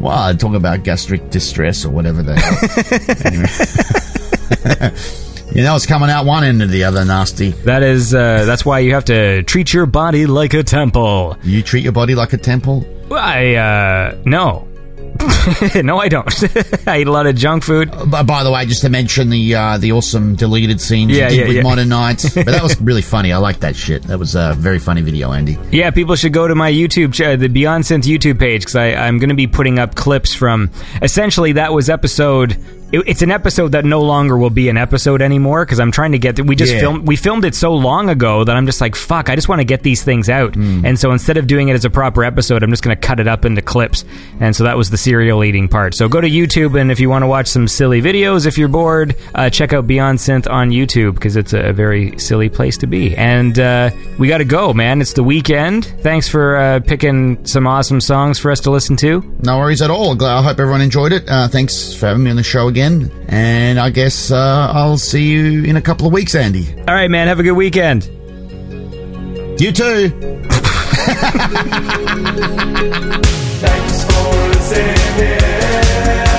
well, 0.00 0.18
I 0.18 0.34
talk 0.34 0.54
about 0.54 0.82
gastric 0.82 1.30
distress 1.30 1.84
or 1.84 1.90
whatever 1.90 2.22
the 2.22 2.34
hell. 2.34 3.26
Anyway. 3.26 4.08
you 5.54 5.62
know, 5.62 5.76
it's 5.76 5.86
coming 5.86 6.10
out 6.10 6.24
one 6.26 6.44
end 6.44 6.62
or 6.62 6.66
the 6.66 6.84
other, 6.84 7.04
nasty. 7.04 7.50
That 7.50 7.82
is, 7.82 8.14
uh, 8.14 8.44
that's 8.44 8.64
why 8.64 8.80
you 8.80 8.94
have 8.94 9.04
to 9.06 9.42
treat 9.44 9.72
your 9.72 9.86
body 9.86 10.26
like 10.26 10.54
a 10.54 10.62
temple. 10.62 11.36
You 11.42 11.62
treat 11.62 11.82
your 11.84 11.92
body 11.92 12.14
like 12.14 12.32
a 12.32 12.38
temple. 12.38 12.84
I, 13.12 13.54
uh, 13.56 14.22
no. 14.24 14.68
no, 15.82 15.98
I 15.98 16.08
don't. 16.08 16.26
I 16.88 17.00
eat 17.00 17.06
a 17.06 17.12
lot 17.12 17.26
of 17.26 17.36
junk 17.36 17.64
food. 17.64 17.90
But 18.06 18.24
by 18.24 18.42
the 18.44 18.50
way, 18.50 18.64
just 18.66 18.80
to 18.82 18.88
mention 18.88 19.28
the 19.28 19.54
uh, 19.54 19.78
the 19.78 19.92
awesome 19.92 20.34
deleted 20.36 20.80
scenes 20.80 21.12
Yeah, 21.12 21.28
you 21.28 21.30
did 21.30 21.38
yeah, 21.38 21.46
with 21.48 21.56
yeah. 21.56 21.62
Modern 21.62 21.88
Nights, 21.90 22.34
but 22.34 22.46
that 22.46 22.62
was 22.62 22.80
really 22.80 23.02
funny. 23.02 23.32
I 23.32 23.36
like 23.36 23.60
that 23.60 23.76
shit. 23.76 24.02
That 24.04 24.18
was 24.18 24.34
a 24.34 24.54
very 24.56 24.78
funny 24.78 25.02
video, 25.02 25.32
Andy. 25.32 25.58
Yeah, 25.70 25.90
people 25.90 26.16
should 26.16 26.32
go 26.32 26.48
to 26.48 26.54
my 26.54 26.72
YouTube, 26.72 27.12
ch- 27.12 27.38
the 27.38 27.48
Beyond 27.48 27.84
Synth 27.84 28.04
YouTube 28.04 28.38
page, 28.38 28.62
because 28.62 28.76
I'm 28.76 29.18
going 29.18 29.28
to 29.28 29.34
be 29.34 29.46
putting 29.46 29.78
up 29.78 29.94
clips 29.94 30.34
from. 30.34 30.70
Essentially, 31.02 31.52
that 31.52 31.72
was 31.72 31.90
episode. 31.90 32.56
It, 32.92 33.02
it's 33.06 33.22
an 33.22 33.30
episode 33.30 33.72
that 33.72 33.84
no 33.84 34.00
longer 34.02 34.36
will 34.36 34.50
be 34.50 34.68
an 34.68 34.76
episode 34.76 35.22
anymore 35.22 35.64
because 35.64 35.80
I'm 35.80 35.90
trying 35.90 36.12
to 36.12 36.18
get. 36.18 36.38
We 36.44 36.54
just 36.56 36.72
Yeah. 36.74 36.80
filmed. 36.80 37.08
We 37.08 37.16
filmed 37.16 37.44
it 37.44 37.54
so 37.54 37.74
long 37.74 38.08
ago 38.10 38.44
that 38.44 38.54
I'm 38.56 38.66
just 38.66 38.80
like, 38.80 38.94
fuck. 38.94 39.30
I 39.30 39.34
just 39.34 39.48
want 39.48 39.60
to 39.60 39.64
get 39.64 39.82
these 39.82 40.02
things 40.02 40.28
out. 40.28 40.54
Hmm. 40.54 40.84
And 40.84 40.98
so 40.98 41.12
instead 41.12 41.36
of 41.36 41.46
doing 41.46 41.68
it 41.68 41.74
as 41.74 41.84
a 41.84 41.90
proper 41.90 42.22
episode, 42.24 42.62
I'm 42.62 42.70
just 42.70 42.82
going 42.82 42.96
to 42.96 43.00
cut 43.00 43.18
it 43.20 43.26
up 43.26 43.44
into 43.44 43.62
clips. 43.62 44.04
And 44.40 44.54
so 44.54 44.64
that 44.64 44.76
was 44.76 44.90
the 44.90 44.96
cereal 44.98 45.42
eating 45.44 45.68
part. 45.68 45.94
So 45.94 46.08
go 46.08 46.20
to 46.20 46.28
YouTube, 46.28 46.78
and 46.80 46.90
if 46.92 47.00
you 47.00 47.08
want 47.08 47.22
to 47.22 47.26
watch 47.26 47.46
some 47.46 47.66
silly 47.68 48.02
videos, 48.02 48.46
if 48.46 48.58
you're 48.58 48.68
bored, 48.68 49.16
uh, 49.34 49.48
check 49.48 49.72
out 49.72 49.86
Beyond 49.86 50.18
Synth 50.18 50.50
on 50.50 50.70
YouTube 50.70 51.14
because 51.14 51.36
it's 51.36 51.52
a 51.54 51.72
very 51.72 52.18
silly 52.18 52.48
place 52.50 52.76
to 52.78 52.86
be. 52.86 53.16
And 53.16 53.58
uh, 53.58 53.90
we 54.18 54.28
got 54.28 54.38
to 54.38 54.44
go, 54.44 54.72
man. 54.74 55.00
It's 55.00 55.14
the 55.14 55.22
weekend. 55.22 55.86
Thanks 56.02 56.28
for 56.28 56.56
uh, 56.56 56.80
picking 56.80 57.44
some 57.46 57.66
awesome 57.66 58.00
songs 58.00 58.38
for 58.38 58.50
us 58.50 58.60
to 58.60 58.70
listen 58.70 58.96
to. 58.96 59.22
No 59.42 59.58
worries 59.58 59.80
at 59.80 59.90
all. 59.90 60.22
I 60.22 60.42
hope 60.42 60.58
everyone 60.60 60.80
enjoyed 60.82 61.12
it. 61.12 61.28
Uh, 61.28 61.48
thanks 61.48 61.94
for 61.94 62.06
having 62.06 62.24
me 62.24 62.30
on 62.30 62.36
the 62.36 62.42
show 62.42 62.68
again. 62.68 62.81
And 62.82 63.78
I 63.78 63.90
guess 63.90 64.30
uh, 64.30 64.70
I'll 64.72 64.98
see 64.98 65.30
you 65.30 65.64
in 65.64 65.76
a 65.76 65.82
couple 65.82 66.06
of 66.06 66.12
weeks, 66.12 66.34
Andy. 66.34 66.74
All 66.88 66.94
right, 66.94 67.10
man. 67.10 67.28
Have 67.28 67.38
a 67.38 67.42
good 67.42 67.52
weekend. 67.52 68.04
You 69.60 69.70
too. 69.72 70.08
Thanks 73.60 74.04
for 74.04 74.48
listening. 74.48 76.31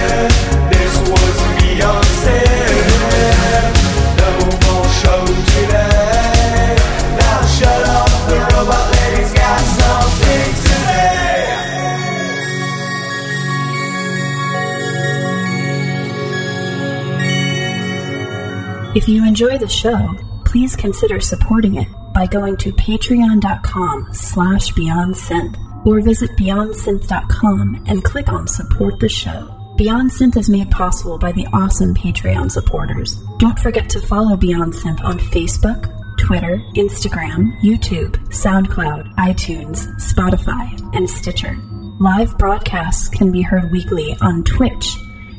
If 18.96 19.08
you 19.08 19.26
enjoy 19.26 19.58
the 19.58 19.68
show, 19.68 20.16
please 20.46 20.76
consider 20.76 21.20
supporting 21.20 21.78
it 21.78 21.88
by 22.14 22.28
going 22.28 22.58
to 22.58 22.72
patreon.com 22.74 24.10
slash 24.14 24.72
beyondsynth 24.74 25.58
or 25.84 26.00
visit 26.02 26.30
beyondsynth.com 26.38 27.86
and 27.88 28.04
click 28.04 28.30
on 28.30 28.48
support 28.48 29.00
the 29.00 29.10
show. 29.10 29.74
Beyond 29.78 30.12
Synth 30.12 30.38
is 30.38 30.48
made 30.48 30.70
possible 30.70 31.18
by 31.18 31.32
the 31.32 31.48
awesome 31.48 31.96
Patreon 31.96 32.52
supporters. 32.52 33.16
Don't 33.40 33.58
forget 33.58 33.90
to 33.90 34.00
follow 34.00 34.38
Beyond 34.38 34.74
Synth 34.74 35.04
on 35.04 35.18
Facebook, 35.18 35.90
Twitter, 36.20 36.62
Instagram, 36.76 37.60
YouTube, 37.62 38.12
SoundCloud, 38.28 39.16
iTunes, 39.16 39.88
Spotify, 40.00 40.96
and 40.96 41.10
Stitcher. 41.10 41.58
Live 42.00 42.38
broadcasts 42.38 43.08
can 43.08 43.32
be 43.32 43.42
heard 43.42 43.72
weekly 43.72 44.16
on 44.22 44.44
Twitch 44.44 44.98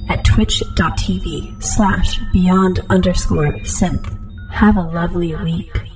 at 0.09 0.25
twitch.tv 0.25 1.63
slash 1.63 2.21
beyond 2.33 2.81
underscore 2.91 3.53
synth. 3.61 4.19
Have 4.53 4.77
a 4.77 4.83
lovely 4.83 5.35
week. 5.37 5.94